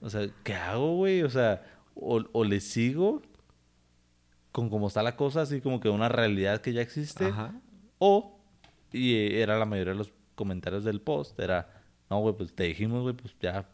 [0.01, 1.23] o sea, ¿qué hago, güey?
[1.23, 1.63] O sea,
[1.95, 3.21] o, o le sigo
[4.51, 7.53] con cómo está la cosa, así como que una realidad que ya existe, Ajá.
[7.97, 8.39] o,
[8.91, 13.03] y era la mayoría de los comentarios del post, era, no, güey, pues te dijimos,
[13.03, 13.67] güey, pues ya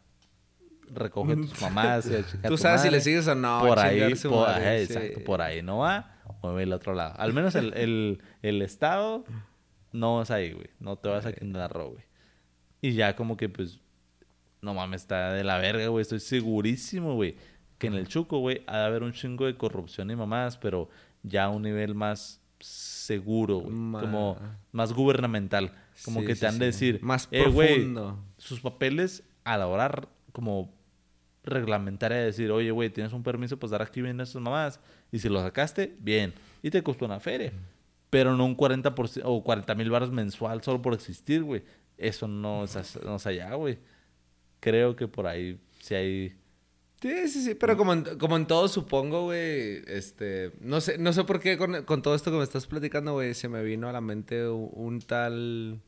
[0.94, 2.06] recoge tus mamás.
[2.10, 2.98] y a Tú tu sabes si madre".
[2.98, 3.60] le sigues o no.
[3.60, 4.92] Por ahí, por, madre, ajá, sí.
[4.92, 7.14] exacto, por ahí no va, mueve el otro lado.
[7.18, 9.24] Al menos el, el, el estado
[9.92, 10.68] no es ahí, güey.
[10.80, 12.04] No te vas a Roo, güey.
[12.80, 13.80] Y ya como que, pues,
[14.60, 16.02] no mames, está de la verga, güey.
[16.02, 17.36] Estoy segurísimo, güey,
[17.78, 20.88] que en el Chuco, güey, ha de haber un chingo de corrupción y mamás, pero
[21.22, 23.72] ya a un nivel más seguro, güey.
[23.74, 24.36] Ma- Como
[24.72, 25.72] más gubernamental.
[26.04, 26.86] Como Sí, que sí, te han de sí.
[26.92, 28.18] decir, Más "Eh, güey, profundo.
[28.38, 29.90] sus papeles a la hora
[30.32, 30.72] como
[31.44, 34.80] reglamentaria de decir, oye, güey, tienes un permiso, pues dar aquí vienen estas mamás.
[35.10, 36.32] Y si lo sacaste, bien.
[36.62, 37.52] Y te costó una feria.
[38.10, 41.62] Pero no un 40% o 40 mil baros mensual solo por existir, güey.
[41.96, 43.78] Eso no es, no es allá, güey.
[44.60, 46.36] Creo que por ahí sí hay...
[47.00, 51.12] Sí, sí, sí, pero como en, como en todo supongo, güey, este, no sé, no
[51.12, 53.88] sé por qué con, con todo esto que me estás platicando, güey, se me vino
[53.88, 55.80] a la mente un, un tal...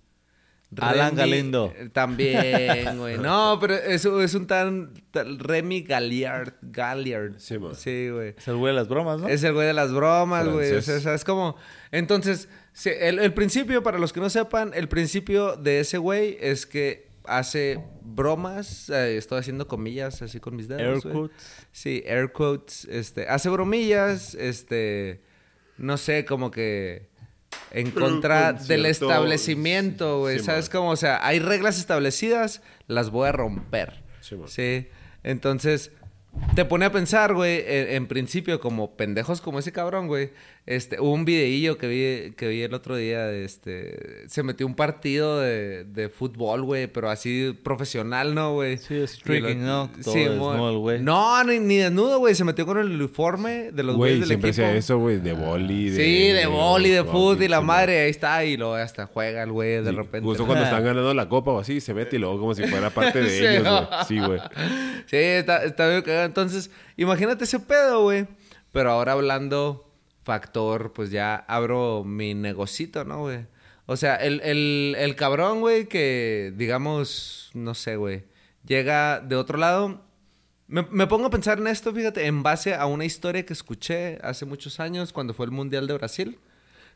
[0.81, 1.73] Alan Remy- Galindo.
[1.93, 3.19] También, güey.
[3.19, 6.55] No, pero es, es un tan, tal Remy Galliard.
[6.63, 7.35] Galliard.
[7.39, 7.75] Sí, man.
[7.75, 8.35] Sí, güey.
[8.37, 9.29] Es el güey de las bromas, ¿no?
[9.29, 10.73] Es el güey de las bromas, güey.
[10.75, 11.57] O sea, es como...
[11.93, 16.37] Entonces, sí, el, el principio, para los que no sepan, el principio de ese güey
[16.41, 18.91] es que hace bromas.
[18.91, 20.83] eh, estoy haciendo comillas así con mis dedos.
[20.83, 21.15] Air güey.
[21.15, 21.67] quotes.
[21.73, 22.85] Sí, air quotes.
[22.87, 25.23] Este, hace bromillas, este...
[25.77, 27.09] No sé, como que...
[27.71, 30.39] En contra con del establecimiento, güey.
[30.39, 30.73] sí, ¿Sabes man.
[30.73, 30.91] cómo?
[30.91, 34.03] O sea, hay reglas establecidas, las voy a romper.
[34.47, 34.89] Sí.
[35.23, 35.91] Entonces,
[36.55, 40.33] te pone a pensar, güey, en, en principio, como pendejos como ese cabrón, güey.
[40.67, 44.67] Este, hubo un videillo que vi, que vi el otro día, de este, se metió
[44.67, 48.79] un partido de, de fútbol, güey, pero así profesional, ¿no, güey?
[48.79, 49.91] Sí, streaking, ¿no?
[50.03, 51.03] Todo Sí, desnudo güey.
[51.03, 54.29] No, ni, ni desnudo, güey, se metió con el uniforme de los Güey, güeyes del
[54.29, 54.67] siempre equipo.
[54.67, 55.91] hacía eso, güey, de boli.
[55.91, 59.43] De, Sí, de boli, de fútbol y la madre, ahí está, y luego hasta juega
[59.43, 60.27] el güey de Sí, repente.
[60.27, 62.89] Justo cuando están ganando la copa o así, se mete y luego como si fuera
[62.89, 63.87] parte de Sí, ellos, güey.
[64.09, 64.41] Sí, güey.
[65.05, 66.25] Sí, está, está bien cagado.
[66.25, 68.27] Entonces, imagínate ese pedo, güey.
[68.73, 69.84] Pero ahora hablando
[70.25, 73.47] factor, pues ya abro mi negocito, ¿no, güey?
[73.87, 78.25] O sea, el, el, el cabrón, güey, que digamos, no sé, güey,
[78.67, 80.03] llega de otro lado.
[80.67, 84.19] Me, me pongo a pensar en esto, fíjate, en base a una historia que escuché
[84.23, 86.39] hace muchos años cuando fue el Mundial de Brasil.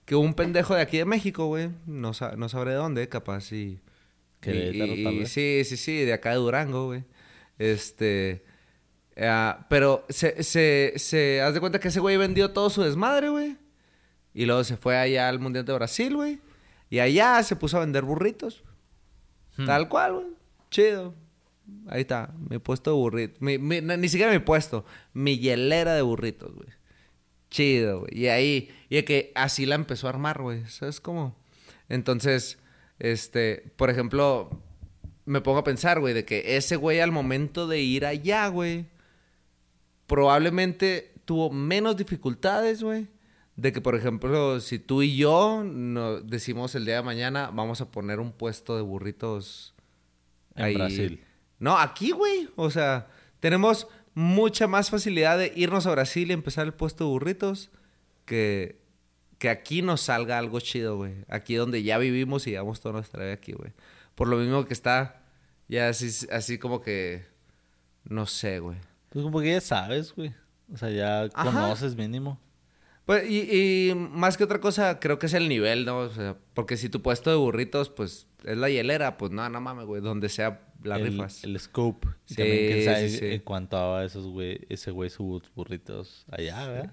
[0.07, 3.53] Que un pendejo de aquí de México, güey, no, sa- no sabré de dónde, capaz,
[3.53, 3.79] y...
[4.41, 5.27] Querétaro, y-.
[5.27, 7.05] Sí, sí, sí, de acá de Durango, güey.
[7.59, 8.43] Este.
[9.21, 11.41] Ah, pero se, se, se.
[11.43, 13.57] Haz de cuenta que ese güey vendió todo su desmadre, güey.
[14.35, 16.41] Y luego se fue allá al Mundial de Brasil, güey.
[16.91, 18.63] Y allá se puso a vender burritos.
[19.57, 19.67] Hmm.
[19.67, 20.27] Tal cual, güey.
[20.71, 21.15] Chido.
[21.89, 23.41] Ahí está, mi puesto de burritos.
[23.43, 26.69] Mi- mi- no, ni siquiera mi puesto, mi hielera de burritos, güey.
[27.51, 28.11] Chido, güey.
[28.19, 30.65] Y ahí, y de que así la empezó a armar, güey.
[30.67, 31.37] ¿Sabes cómo?
[31.89, 32.59] Entonces,
[32.99, 34.63] este, por ejemplo,
[35.25, 38.87] me pongo a pensar, güey, de que ese güey al momento de ir allá, güey,
[40.09, 43.07] probablemente tuvo menos dificultades, güey,
[43.55, 47.81] de que, por ejemplo, si tú y yo no, decimos el día de mañana, vamos
[47.81, 49.75] a poner un puesto de burritos
[50.57, 51.25] En Brasil.
[51.59, 52.49] No, aquí, güey.
[52.57, 53.09] O sea,
[53.41, 57.71] tenemos mucha más facilidad de irnos a Brasil y empezar el puesto de burritos
[58.25, 58.81] que,
[59.39, 61.15] que aquí nos salga algo chido, güey.
[61.29, 63.73] Aquí donde ya vivimos y llevamos toda nuestra vida aquí, güey.
[64.15, 65.23] Por lo mismo que está
[65.69, 67.27] ya así, así como que...
[68.05, 68.79] No sé, güey.
[69.11, 70.35] Pues como que ya sabes, güey.
[70.73, 71.45] O sea, ya Ajá.
[71.45, 72.39] conoces mínimo.
[73.07, 75.99] Pues, y, y más que otra cosa, creo que es el nivel, ¿no?
[76.01, 79.61] O sea, porque si tu puesto de burritos, pues, es la hielera, pues no, no
[79.63, 80.03] mames, güey.
[80.03, 81.43] Donde sea la el, rifas.
[81.43, 82.07] el scope.
[82.27, 83.27] Sí, también quién sabe sí, sí.
[83.27, 86.91] en cuanto a esos güey, ese güey sus burritos allá, ¿verdad?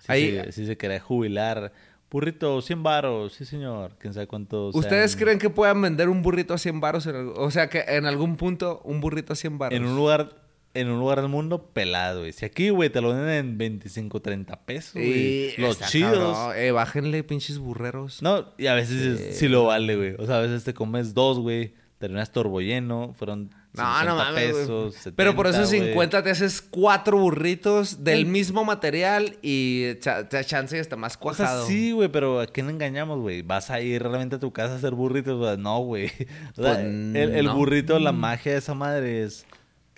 [0.00, 1.72] Sí, Ahí- se, sí se quería jubilar.
[2.10, 3.96] Burrito, 100 varos, sí señor.
[3.98, 4.74] Quién sabe cuántos.
[4.74, 5.24] ¿Ustedes sean.
[5.24, 7.06] creen que puedan vender un burrito a 100 baros?
[7.06, 9.76] O sea, que en algún punto un burrito a 100 baros.
[9.76, 10.41] En un lugar,
[10.74, 12.32] en un lugar del mundo pelado, güey.
[12.32, 15.50] Si aquí, güey, te lo venden en 25, 30 pesos, güey.
[15.50, 16.36] Y Los chidos.
[16.36, 16.56] cabrón.
[16.56, 18.22] Eh, bájenle, pinches burreros.
[18.22, 19.32] No, y a veces Sí.
[19.32, 20.14] sí lo vale, güey.
[20.18, 21.74] O sea, a veces te comes dos, güey.
[21.98, 23.14] Terminas turbo lleno.
[23.16, 25.88] Fueron No, 50 no mames, pesos, Pero por 70, esos güey.
[25.90, 31.32] 50 te haces cuatro burritos del mismo material y cha- te chance está más O
[31.32, 31.66] sea, cuajado.
[31.66, 33.42] sí, güey, pero ¿a quién engañamos, güey?
[33.42, 35.58] ¿Vas a ir realmente a tu casa a hacer burritos?
[35.58, 36.06] No, güey.
[36.56, 37.54] O sea, Pues, el, el no.
[37.56, 39.46] burrito, la magia de esa madre es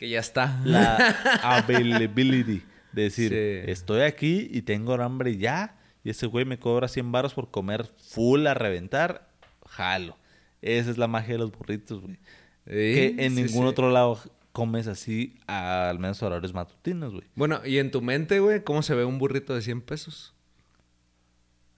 [0.05, 0.61] Que ya está.
[0.64, 0.96] la
[1.42, 2.62] availability.
[2.92, 3.70] De decir, Sí.
[3.72, 5.78] estoy aquí y tengo hambre ya.
[6.05, 9.30] Y ese güey me cobra 100 baros por comer full a reventar.
[9.66, 10.18] Jalo.
[10.61, 12.18] Esa es la magia de los burritos, güey.
[12.66, 13.68] que en Sí, ningún sí.
[13.68, 14.18] otro lado
[14.52, 17.24] comes así, a- al menos a horarios matutinos, güey.
[17.34, 20.34] Bueno, y en tu mente, güey, ¿cómo se ve un burrito de 100 pesos?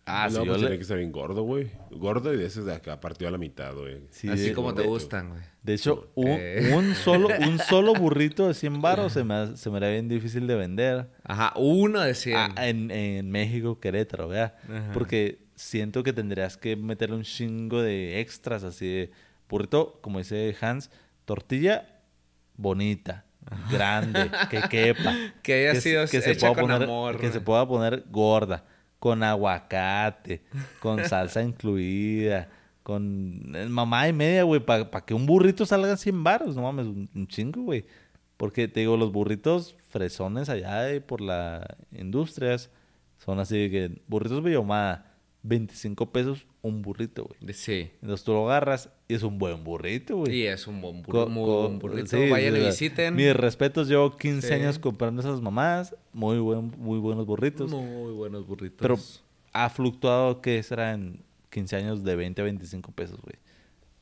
[0.04, 1.70] Ah, no, sí, pues le- tiene que estar bien gordo, güey.
[1.90, 4.02] Gordo y de ese de acá, partido a la mitad, güey.
[4.10, 5.42] sí, Así como te gustan, güey.
[5.66, 6.72] De hecho, un, Eh.
[6.74, 10.46] un solo, un solo burrito de 100 baros se me, se me haría bien difícil
[10.46, 11.08] de vender.
[11.24, 12.36] Ajá, uno de 100.
[12.36, 14.54] Ah, en, en México, Querétaro, ¿verdad?
[14.64, 14.92] Ajá.
[14.94, 19.10] Porque siento que tendrías que meterle un chingo de extras, así de
[19.48, 20.90] burrito, como dice Hans,
[21.24, 22.00] tortilla
[22.56, 23.24] bonita,
[23.70, 25.14] grande, que quepa.
[25.42, 28.64] Que haya se- sido se hecha pueda con poner- amor, Que se pueda poner gorda,
[28.98, 30.42] con aguacate,
[30.80, 32.48] con salsa incluida,
[32.86, 36.62] con eh, mamá y media, güey, para que un burrito salga en 100 baros, no
[36.62, 37.84] mames, un, un chingo, güey.
[38.36, 42.70] Porque te digo, los burritos fresones allá de por las industrias
[43.18, 47.54] son así de que burritos Villomada, 25 pesos un burrito, güey.
[47.54, 47.90] Sí.
[48.02, 50.36] Entonces tú lo agarras y es un buen burrito, güey.
[50.42, 51.28] Y es un buen burrito.
[51.28, 52.06] Muy buen burrito.
[52.16, 53.14] sí, Vayan sí, y o sea, visiten.
[53.16, 54.54] Mis respetos, yo 15 Sí.
[54.54, 57.68] años comprando esas mamás, muy buen, muy buenos burritos.
[57.68, 58.78] Muy buenos burritos.
[58.80, 58.96] Pero
[59.52, 61.25] ha fluctuado, que será en
[61.56, 63.36] 15 años de 20 a 25 pesos, güey.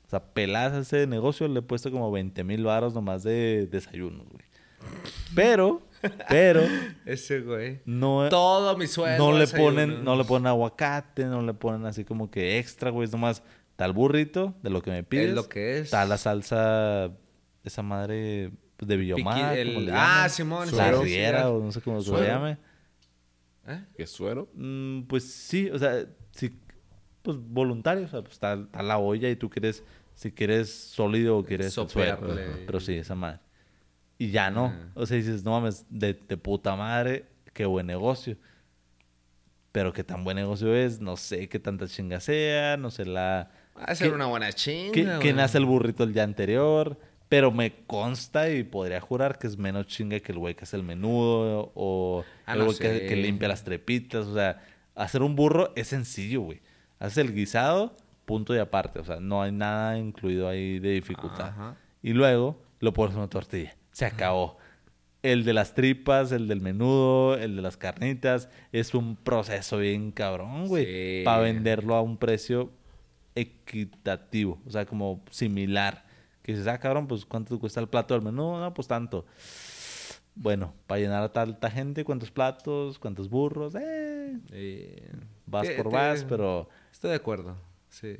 [0.04, 3.68] O sea, peladas a ese negocio le he puesto como 20 mil baros nomás de
[3.70, 4.44] desayunos, güey.
[5.36, 5.80] Pero,
[6.28, 6.62] pero,
[7.06, 7.80] Ese güey.
[7.86, 9.30] no, Todo mi sueldo.
[9.30, 13.04] no le ponen, no le ponen aguacate, no le ponen así como que extra, güey.
[13.06, 13.42] Es nomás
[13.76, 15.32] tal burrito de lo que me pides.
[15.32, 15.84] lo que es.
[15.84, 17.12] Está la salsa,
[17.62, 19.54] esa madre de Villomar.
[19.54, 20.30] Piqui- el- como le ah, llaman.
[20.30, 21.02] Simón, La suero.
[21.02, 22.58] riera, o no sé cómo se llame.
[23.68, 23.80] ¿Eh?
[23.96, 24.50] ¿Qué es suero?
[24.54, 26.54] Mm, pues sí, o sea, sí,
[27.24, 29.82] pues voluntario, o sea, pues está, está la olla y tú quieres,
[30.14, 31.72] si quieres sólido o quieres.
[31.72, 32.64] Sopearle.
[32.66, 33.40] Pero sí, esa madre.
[34.18, 34.90] Y ya no, Ajá.
[34.94, 38.36] o sea, dices, no mames, de, de puta madre, qué buen negocio.
[39.72, 43.50] Pero qué tan buen negocio es, no sé qué tanta chinga sea, no sé la...
[43.76, 44.92] Va a ser una buena chinga.
[44.92, 45.18] güey.
[45.20, 46.96] quién hace el burrito el día anterior.
[47.30, 50.76] Pero me consta y podría jurar que es menos chinga que el güey que hace
[50.76, 54.26] el menudo o Ah, el no güey que, que limpia las trepitas.
[54.26, 54.62] O sea,
[54.94, 56.60] hacer un burro es sencillo, güey.
[56.98, 58.98] Haces el guisado, punto y aparte.
[58.98, 61.48] O sea, no hay nada incluido ahí de dificultad.
[61.48, 61.76] Ajá.
[62.02, 63.76] Y luego lo pones en una tortilla.
[63.92, 64.58] Se acabó.
[65.22, 70.12] El de las tripas, el del menudo, el de las carnitas, es un proceso bien
[70.12, 70.84] cabrón, güey.
[70.84, 71.22] Sí.
[71.24, 72.70] Para venderlo a un precio
[73.34, 76.04] equitativo, o sea, como similar.
[76.42, 78.58] Que dices, ah, cabrón, pues ¿cuánto te cuesta el plato del menú?
[78.58, 79.24] No, pues tanto.
[80.34, 82.98] Bueno, para llenar a tanta gente, ¿cuántos platos?
[82.98, 83.74] ¿Cuántos burros?
[83.78, 85.10] Eh,
[85.46, 86.68] vas por vas, pero
[87.04, 87.56] Estoy de acuerdo.
[87.90, 88.16] Sí.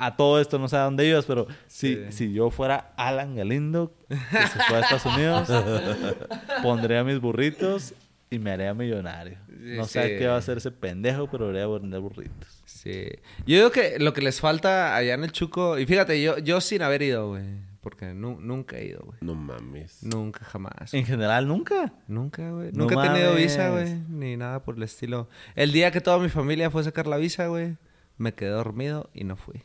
[0.00, 2.00] a todo esto no sé a dónde ibas, pero si, Sí.
[2.10, 5.48] si yo fuera Alan Galindo, que se fue a Estados Unidos,
[6.62, 7.94] pondría mis burritos
[8.30, 9.38] y me haría millonario.
[9.48, 10.18] Sí, no sé sí.
[10.18, 12.62] qué va a hacer ese pendejo, pero haría vender burritos.
[12.64, 13.10] Sí.
[13.46, 15.78] Yo digo que lo que les falta allá en el Chuco...
[15.78, 17.44] Y fíjate, yo, yo sin haber ido, güey.
[17.80, 19.18] Porque nu- nunca he ido, güey.
[19.20, 20.02] No mames.
[20.02, 20.94] Nunca, jamás.
[20.94, 21.92] En general, nunca.
[22.08, 22.72] Nunca, güey.
[22.72, 24.00] No Nunca he tenido visa, güey.
[24.08, 25.28] Ni nada por el estilo.
[25.54, 27.76] El día que toda mi familia fue a sacar la visa, güey,
[28.18, 29.62] me quedé dormido y no fui.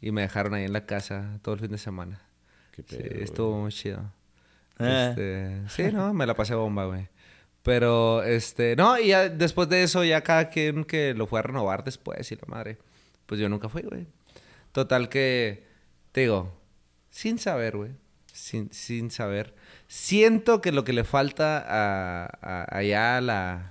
[0.00, 2.20] Y me dejaron ahí en la casa todo el fin de semana.
[2.72, 4.00] Qué Sí, pedo, estuvo muy chido.
[4.78, 5.06] Eh.
[5.10, 7.08] Este, sí, no, me la pasé bomba, güey.
[7.62, 11.42] Pero, este, no, y ya después de eso, ya cada quien que lo fue a
[11.42, 12.78] renovar después y la madre,
[13.26, 14.06] pues yo nunca fui, güey.
[14.72, 15.66] Total que,
[16.12, 16.60] te digo,
[17.10, 17.92] sin saber, güey,
[18.32, 19.54] sin, sin saber,
[19.86, 23.70] siento que lo que le falta a, a- allá a la,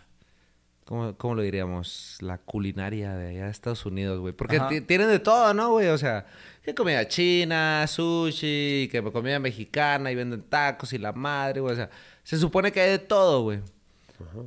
[0.85, 2.17] ¿cómo, cómo lo diríamos?
[2.21, 4.33] La culinaria de allá de Estados Unidos, güey.
[4.33, 5.87] Porque tienen de todo, ¿no, güey?
[5.87, 6.25] O sea,
[6.63, 11.73] que comida china, sushi, que comida mexicana y venden tacos y la madre, güey.
[11.73, 11.89] O sea,
[12.23, 13.59] se supone que hay de todo, güey.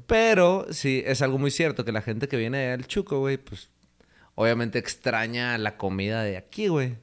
[0.07, 3.68] Pero sí, es algo muy cierto que la gente que viene del Chuco, güey, pues
[4.34, 6.97] obviamente extraña la comida de aquí, güey.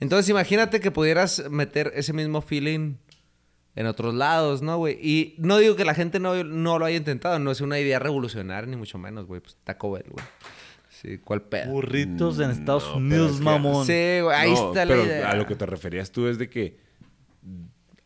[0.00, 2.96] Entonces imagínate que pudieras meter ese mismo feeling
[3.78, 4.98] en otros lados, ¿no, güey?
[5.00, 8.00] Y no digo que la gente no, no lo haya intentado, no es una idea
[8.00, 9.40] revolucionaria, ni mucho menos, güey.
[9.40, 10.24] Pues Taco Bell, güey.
[10.90, 11.70] Sí, ¿cuál pedo?
[11.70, 13.86] Burritos en Estados No, pero Unidos, es que- mamón.
[13.86, 15.30] Sí, güey, ahí No, está la pero idea.
[15.30, 16.76] a lo que te referías tú es de que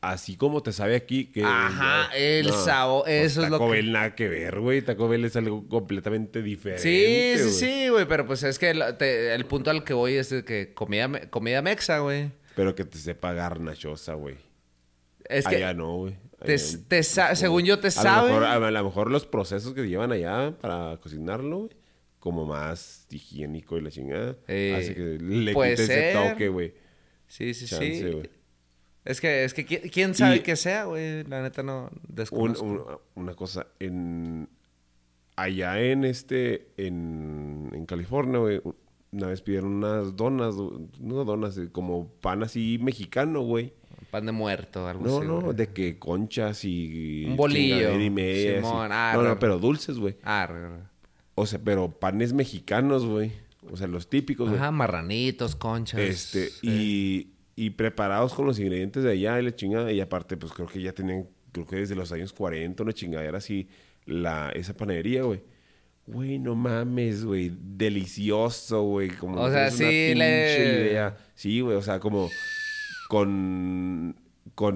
[0.02, 3.92] así como te sabe aquí que Ajá, el sabor, eso es lo Taco que- Bell
[3.92, 4.82] nada que ver, güey.
[4.82, 6.82] Taco Bell es algo completamente diferente.
[6.82, 7.54] Sí, sí, güey.
[7.54, 10.44] sí, güey, pero pues es que el, te- el punto al que voy es de
[10.44, 12.30] que comida, comida mexa, güey.
[12.56, 14.36] Pero que te sepa garnachosa, güey.
[15.32, 16.16] Es que allá no, güey.
[16.44, 18.28] te- Allá- te sa- según yo te a sabe.
[18.28, 21.70] Lo mejor, a lo mejor los procesos que llevan allá para cocinarlo, güey,
[22.18, 24.36] como más higiénico y la chingada.
[24.48, 26.30] Eh, hace que le puede quite ese ser.
[26.30, 26.74] toque, güey.
[27.26, 28.30] Sí, sí, Chance, sí.
[29.04, 31.24] Es que, es que ¿qui- quién sabe Y- que sea, güey.
[31.24, 32.64] La neta no desconozco.
[32.64, 32.84] un-
[33.22, 34.48] una cosa, en
[35.36, 38.60] allá en este, en, en California, güey,
[39.12, 43.72] una vez pidieron unas donas, no donas, eh, como pan así mexicano, güey.
[44.12, 45.26] Pan de muerto, algo No, así.
[45.26, 45.56] no, güey.
[45.56, 47.24] de que conchas y...
[47.26, 48.56] Un bolillo, y media.
[48.58, 50.16] Simón, ah, no, no, pero dulces, güey.
[50.22, 50.48] Ah.
[51.34, 53.32] O sea, pero panes mexicanos, güey.
[53.70, 54.60] O sea, los típicos, güey.
[54.60, 55.98] Ajá, marranitos, conchas.
[56.00, 57.32] Este, sí.
[57.56, 59.90] y, y preparados con los ingredientes de allá y la chingada.
[59.90, 63.38] Y aparte, pues creo que ya tenían, creo que desde los años 40, una chingadera
[63.38, 63.66] así,
[64.04, 65.40] la, esa panadería, güey.
[66.06, 67.50] Güey, no mames, güey.
[67.58, 69.08] Delicioso, güey.
[69.08, 71.16] Como O no sea, tienes una sí pinche le- idea.
[71.34, 72.28] Sí, güey, o sea, como
[73.12, 74.16] con,
[74.54, 74.74] con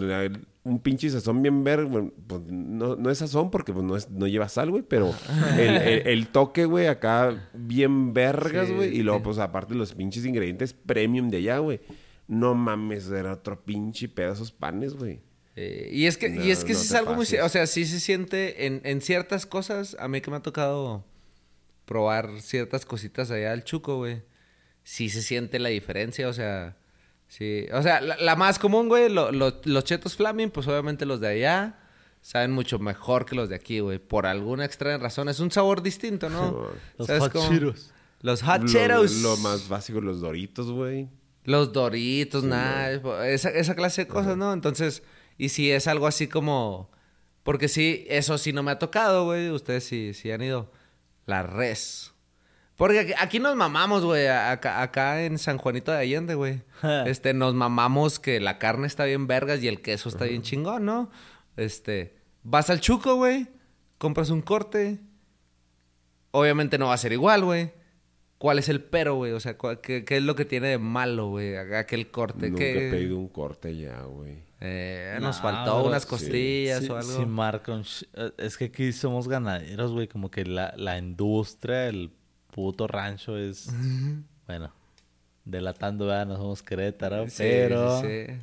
[0.64, 1.88] un pinche sazón bien ver,
[2.26, 5.14] pues, no, no es sazón porque pues, no, es, no lleva sal, güey, pero
[5.58, 8.94] el, el- el toque, güey, acá bien vergas, Sí, güey.
[8.94, 9.24] y luego, sí.
[9.24, 11.80] pues aparte los pinches ingredientes premium de allá, güey.
[12.28, 15.20] No mames, era otro pinche pedo esos panes, güey.
[15.54, 17.24] Eh, y es que, No, y es que no sí es algo muy...
[17.24, 17.40] pases.
[17.42, 19.96] O sea, sí se siente en, en ciertas cosas.
[19.98, 21.06] A mí que me ha tocado
[21.86, 24.22] probar ciertas cositas allá del Chuco, güey.
[24.82, 26.76] Sí se siente la diferencia, o sea...
[27.28, 31.04] Sí, o sea, la, la más común, güey, lo- lo- los chetos flaming, pues obviamente
[31.06, 31.78] los de allá
[32.20, 33.98] saben mucho mejor que los de aquí, güey.
[33.98, 35.28] Por alguna extraña razón.
[35.28, 36.50] Es un sabor distinto, ¿no?
[36.72, 36.78] Sí.
[36.98, 37.48] Los ¿Sabes hot cómo?
[37.48, 37.90] Cheetos.
[38.22, 39.12] Los hot Lo- Cheetos.
[39.22, 41.08] Lo, más básico, los doritos, güey.
[41.44, 42.90] Los doritos, nada,
[43.28, 44.52] esa, esa clase de cosas, ¿no?
[44.52, 45.02] Entonces,
[45.38, 46.90] y si es algo así como...
[47.44, 49.50] Porque sí, eso sí no me ha tocado, güey.
[49.50, 50.72] Ustedes sí, sí han ido.
[51.26, 52.12] La res.
[52.76, 54.26] Porque aquí, nos mamamos, güey.
[54.28, 56.62] Acá, acá en San Juanito de Allende, güey.
[57.06, 60.84] este, nos mamamos que la carne está bien vergas y el queso está bien chingón,
[60.84, 61.10] ¿no?
[61.56, 63.46] Este, vas al chuco, güey.
[63.98, 64.98] Compras un corte.
[66.32, 67.72] Obviamente no va a ser igual, güey.
[68.38, 69.32] ¿Cuál es el pero, güey?
[69.32, 71.56] O sea, ¿cuál- qué, qué es lo que tiene de malo, güey?
[71.56, 72.50] Aquel corte.
[72.50, 74.44] Nunca que he pedido un corte ya, güey.
[74.60, 77.10] Eh, nos No, faltó bro, unas costillas Sí, o algo.
[77.16, 77.80] sí marca
[78.14, 80.08] eh, Es que aquí somos ganaderos, güey.
[80.08, 82.10] Como que la, la industria, el
[82.56, 83.68] puto rancho es...
[84.48, 84.72] bueno,
[85.44, 86.26] delatando, ¿verdad?
[86.26, 88.00] No somos Querétaro, Sí, pero...
[88.00, 88.34] sí, sí.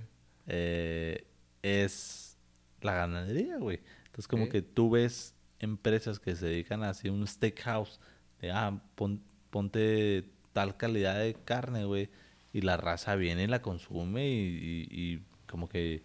[0.47, 1.25] eh,
[1.63, 2.37] es
[2.81, 3.79] la ganadería, güey.
[4.05, 7.99] Entonces, como que tú ves empresas que se dedican a así un steakhouse,
[8.39, 12.09] de, ah, pon- ponte tal calidad de carne, güey,
[12.53, 16.03] y la raza viene y la consume y, y- y como que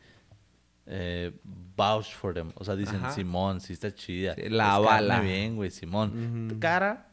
[0.86, 1.32] eh,
[1.76, 2.52] vouch for them.
[2.54, 3.10] O sea, dicen, Ajá.
[3.12, 4.34] Simón, sí está chida.
[4.36, 5.20] Sí, la avala.
[5.20, 6.56] bien, güey, Simón.
[6.60, 7.07] Cara,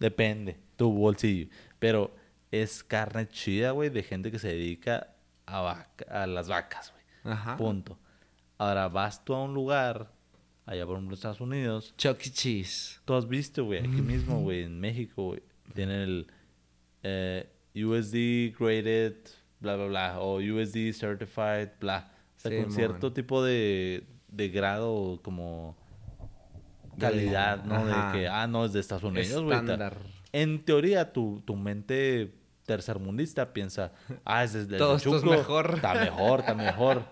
[0.00, 1.48] depende, tu bolsillo.
[1.78, 2.14] Pero
[2.50, 5.14] es carne chida, güey, de gente que se dedica
[5.46, 7.32] a, vaca- a las vacas, güey.
[7.34, 7.56] Ajá.
[7.56, 7.96] Punto.
[8.58, 10.10] Ahora vas tú a un lugar,
[10.66, 12.30] allá por ejemplo en Estados Unidos, Chuck E.
[12.30, 13.00] Cheese.
[13.04, 15.42] tú has visto, güey, aquí mismo, güey, en México, güey,
[15.74, 16.26] tienen el
[17.02, 19.14] eh, USD graded,
[19.60, 22.12] bla, bla, bla, o USD certified, bla.
[22.36, 25.76] O sea, Sí, con cierto tipo de, de grado como
[27.00, 27.74] calidad, ¿no?
[27.76, 28.12] Ajá.
[28.12, 29.58] De que, ah, no, es de Estados Unidos, güey.
[30.32, 32.34] En teoría, tu, tu mente
[32.66, 33.92] tercermundista piensa,
[34.24, 35.72] ah, es desde Todo esto es mejor.
[35.74, 37.04] Está mejor, está mejor.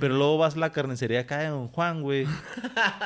[0.00, 2.26] Pero luego vas a la carnicería acá de Don Juan, güey.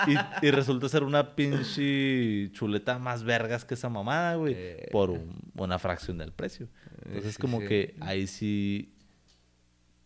[0.07, 4.55] Y, y resulta ser una pinche chuleta más vergas que esa mamada, güey.
[4.57, 4.89] Eh.
[4.91, 6.69] Por un- una fracción del precio.
[7.05, 7.67] Entonces, sí, como sí.
[7.69, 8.95] que ahí sí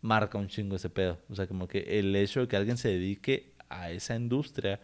[0.01, 1.19] marca un chingo ese pedo.
[1.29, 4.81] O sea, como que el hecho de que alguien se dedique a esa industria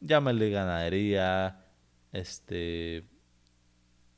[0.00, 1.64] llámale ganadería,
[2.12, 3.04] este,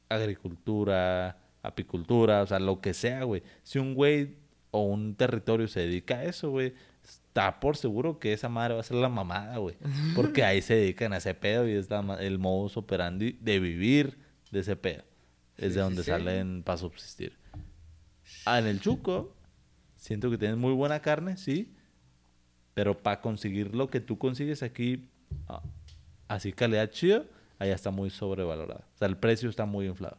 [0.08, 3.42] agricultura, apicultura, o sea, lo que sea, güey.
[3.62, 4.36] Si un güey
[4.70, 8.80] o un territorio se dedica a eso, güey, está por seguro que esa madre va
[8.80, 9.76] a ser la mamada, güey.
[10.14, 14.18] Porque ahí se dedican a ese pedo y es la el modus operandi de vivir
[14.50, 15.04] de ese pedo.
[15.56, 16.10] Es Sí, de donde sí, sí.
[16.10, 17.36] salen para subsistir.
[18.44, 19.36] Ah, en el Chuco,
[19.96, 21.74] siento que tienes muy buena carne, sí.
[22.74, 25.10] Pero para conseguir lo que tú consigues aquí,
[26.28, 27.24] así calidad chida,
[27.58, 28.84] allá está muy sobrevalorada.
[28.94, 30.18] O sea, el precio está muy inflado.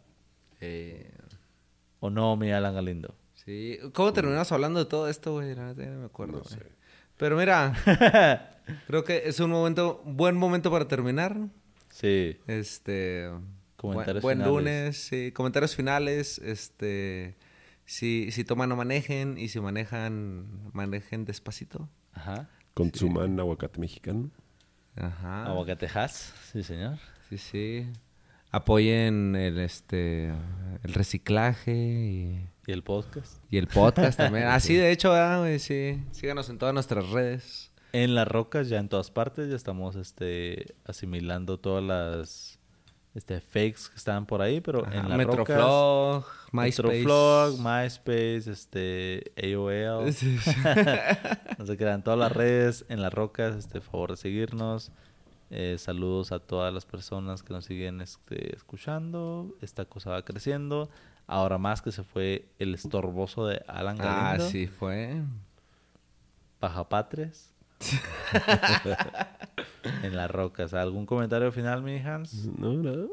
[0.61, 1.11] Eh,
[1.99, 3.15] ¿O no, mi Alan Galindo?
[3.35, 3.77] sí.
[3.93, 5.55] ¿Cómo terminamos hablando de todo esto, güey?
[5.55, 6.53] No me acuerdo, No güey.
[6.55, 6.71] sé.
[7.17, 7.73] Pero mira,
[8.87, 11.37] creo que es un momento, buen momento para terminar.
[11.89, 12.37] Sí.
[12.47, 13.29] Este.
[13.75, 14.65] Comentarios buen, buen finales.
[14.93, 15.31] lunes, sí.
[15.33, 16.39] Comentarios finales.
[16.39, 17.35] Este.
[17.85, 19.37] Si, si toman, no manejen.
[19.37, 21.89] Y si manejan, manejen despacito.
[22.13, 22.49] Ajá.
[22.73, 24.31] Consuman aguacate mexicano.
[24.95, 25.45] Ajá.
[25.45, 26.97] Aguacatejas, sí, señor.
[27.29, 27.87] Sí, sí.
[28.51, 30.27] Apoyen el este
[30.83, 33.41] el reciclaje y, ¿Y el podcast?
[33.49, 34.45] y el podcast también.
[34.47, 36.03] Así de hecho, ah, güey, sí.
[36.11, 37.71] Síganos en todas nuestras redes.
[37.93, 42.52] En las rocas, ya en todas partes, ya estamos este, asimilando todas las
[43.15, 45.17] este, fakes que estaban por ahí, pero Ajá, en rocas...
[45.17, 46.83] Metroflog, MySpace.
[46.93, 50.11] Metroflog, MySpace, este, AOL.
[50.13, 50.51] Sí, sí.
[51.57, 54.91] no se crean todas las redes en las rocas, este, favor de seguirnos.
[55.51, 59.55] Eh, saludos a todas las personas que nos siguen este, escuchando.
[59.61, 60.89] Esta cosa va creciendo.
[61.27, 64.49] Ahora más que se fue el estorboso de Alan Ah, Galindo.
[64.49, 65.21] sí fue.
[66.59, 67.52] Pajapatres.
[70.03, 70.73] en las rocas.
[70.73, 72.47] ¿Algún comentario final, mi Hans?
[72.57, 73.07] No, no.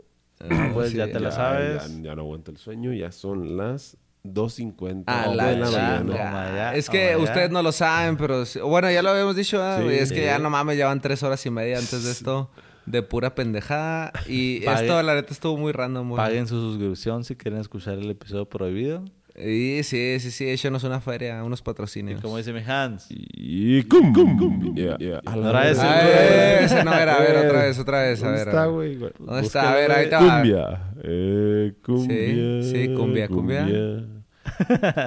[0.49, 1.97] No, pues sí, ya te la Ya, sabes.
[1.97, 2.93] Ya, ya no aguanto el sueño.
[2.95, 6.14] Ya son las 2.50 A No, la de la mañana.
[6.55, 7.31] Ya, Es que toma ya.
[7.31, 9.89] ustedes no lo saben, pero bueno, ya lo habíamos dicho, ah, Sí.
[9.89, 12.51] es que ya no mames, ya van tres horas y media antes de esto
[12.87, 16.16] de pura pendejada y Pague- esto la neta estuvo muy random, güey.
[16.16, 19.05] Paguen su suscripción si quieren escuchar el episodio prohibido.
[19.37, 22.20] Y sí, sí, sí, échenos una feria, unos Y patrocinios.
[22.20, 24.74] como dice mi Hans, Y cum, cum, cum.
[24.74, 25.20] Yeah, yeah.
[25.24, 25.95] A la No era ese, verga.
[25.99, 26.14] Ah, güey.
[26.14, 28.49] eh, ese no era, a ver, otra vez, otra vez, a ¿Dónde ver.
[28.49, 28.74] está, a ver.
[28.99, 29.12] güey?
[29.18, 29.72] ¿Dónde está?
[29.72, 30.18] A ver, ahí está.
[30.18, 30.93] Cumbia.
[31.05, 32.62] Eh, cumbia.
[32.62, 33.66] Sí, sí, cumbia, cumbia.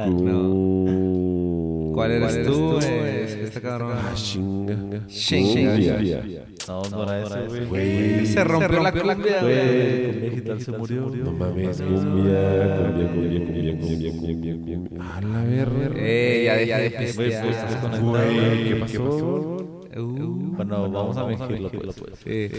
[0.05, 2.78] Cum- ¿Cuál eres ¿Cuál tú?
[2.78, 3.43] eres eh?
[3.43, 3.93] Este cabrón.
[3.95, 5.05] Ah, chinga.
[5.07, 5.74] Chinga.
[5.74, 6.45] Cumbia.
[6.68, 7.66] No, no era ese, güey.
[7.66, 8.26] Güey.
[8.26, 10.11] Se rompió, la cumbia, Güey, güey.
[10.11, 11.01] Cumbia Digital se murió.
[11.14, 15.16] No mames, cumbia, cumbia, cumbia, cumbia, cumbia, cumbia, cumbia.
[15.16, 15.91] A la verga.
[15.95, 18.01] Eh, ya deja de Güey, pues.
[18.01, 19.57] Güey, ¿qué pasó?
[19.95, 21.95] Uh, Bueno, vamos a fingirlo, pues.
[22.24, 22.49] sí.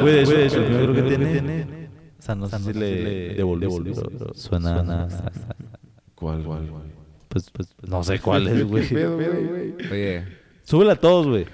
[0.00, 1.86] Güey, de hecho, de hecho, creo que tiene...
[2.18, 3.70] O sea, no sé si le devolvió,
[4.34, 5.30] suena nada.
[6.14, 6.95] ¿Cuál, cuál, cuál?
[7.36, 8.86] Pues, pues, no sé cuál es, güey.
[9.92, 10.24] Oye,
[10.62, 11.44] Súbela a todos, güey.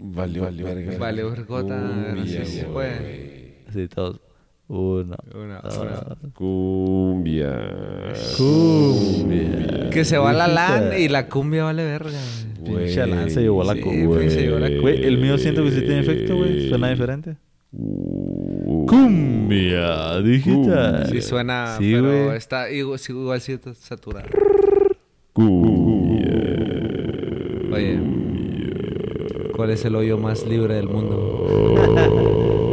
[0.00, 0.98] Valió, valió, verga.
[0.98, 1.78] Vale, vergota.
[1.78, 2.72] Cumbia, Sí, sí, güey.
[2.72, 3.54] puede.
[3.68, 4.20] Así todos.
[4.68, 5.14] Uno.
[5.32, 6.16] Una, dos, una.
[6.34, 8.12] Cumbia.
[8.36, 9.90] Cumbia.
[9.90, 12.18] Que se va la LAN y la cumbia vale verga.
[12.64, 14.06] Pinche Alan se llevó la Sí, cumbia.
[14.06, 16.68] güey, se llevó la Güey, el mío siento que sí tiene efecto, güey.
[16.68, 17.36] Suena diferente.
[18.88, 21.06] Cumbia digital.
[21.10, 22.36] Sí suena, Sí, pero güey.
[22.36, 24.28] está igual, sí, igual sí está saturado.
[25.36, 26.32] Cumbia.
[27.70, 28.00] Oye,
[29.54, 31.42] ¿cuál es el hoyo más libre del mundo?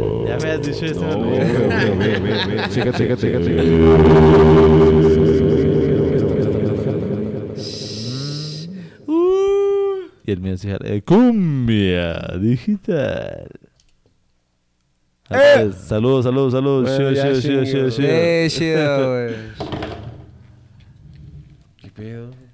[0.26, 1.00] Ya me has dicho eso.
[1.18, 1.38] Güey.
[2.70, 4.64] Chécate, chécate, chécate.
[10.26, 10.78] Y el mío jala.
[10.84, 13.46] Eh, Cumbia digital.
[15.28, 15.70] ¡Eh!
[15.78, 16.96] Saludos, saludos, saludos.
[16.96, 18.08] Chido, chido, chido, chido.
[18.08, 19.34] Eh, chido, güey.
[21.82, 22.30] ¿Qué pedo?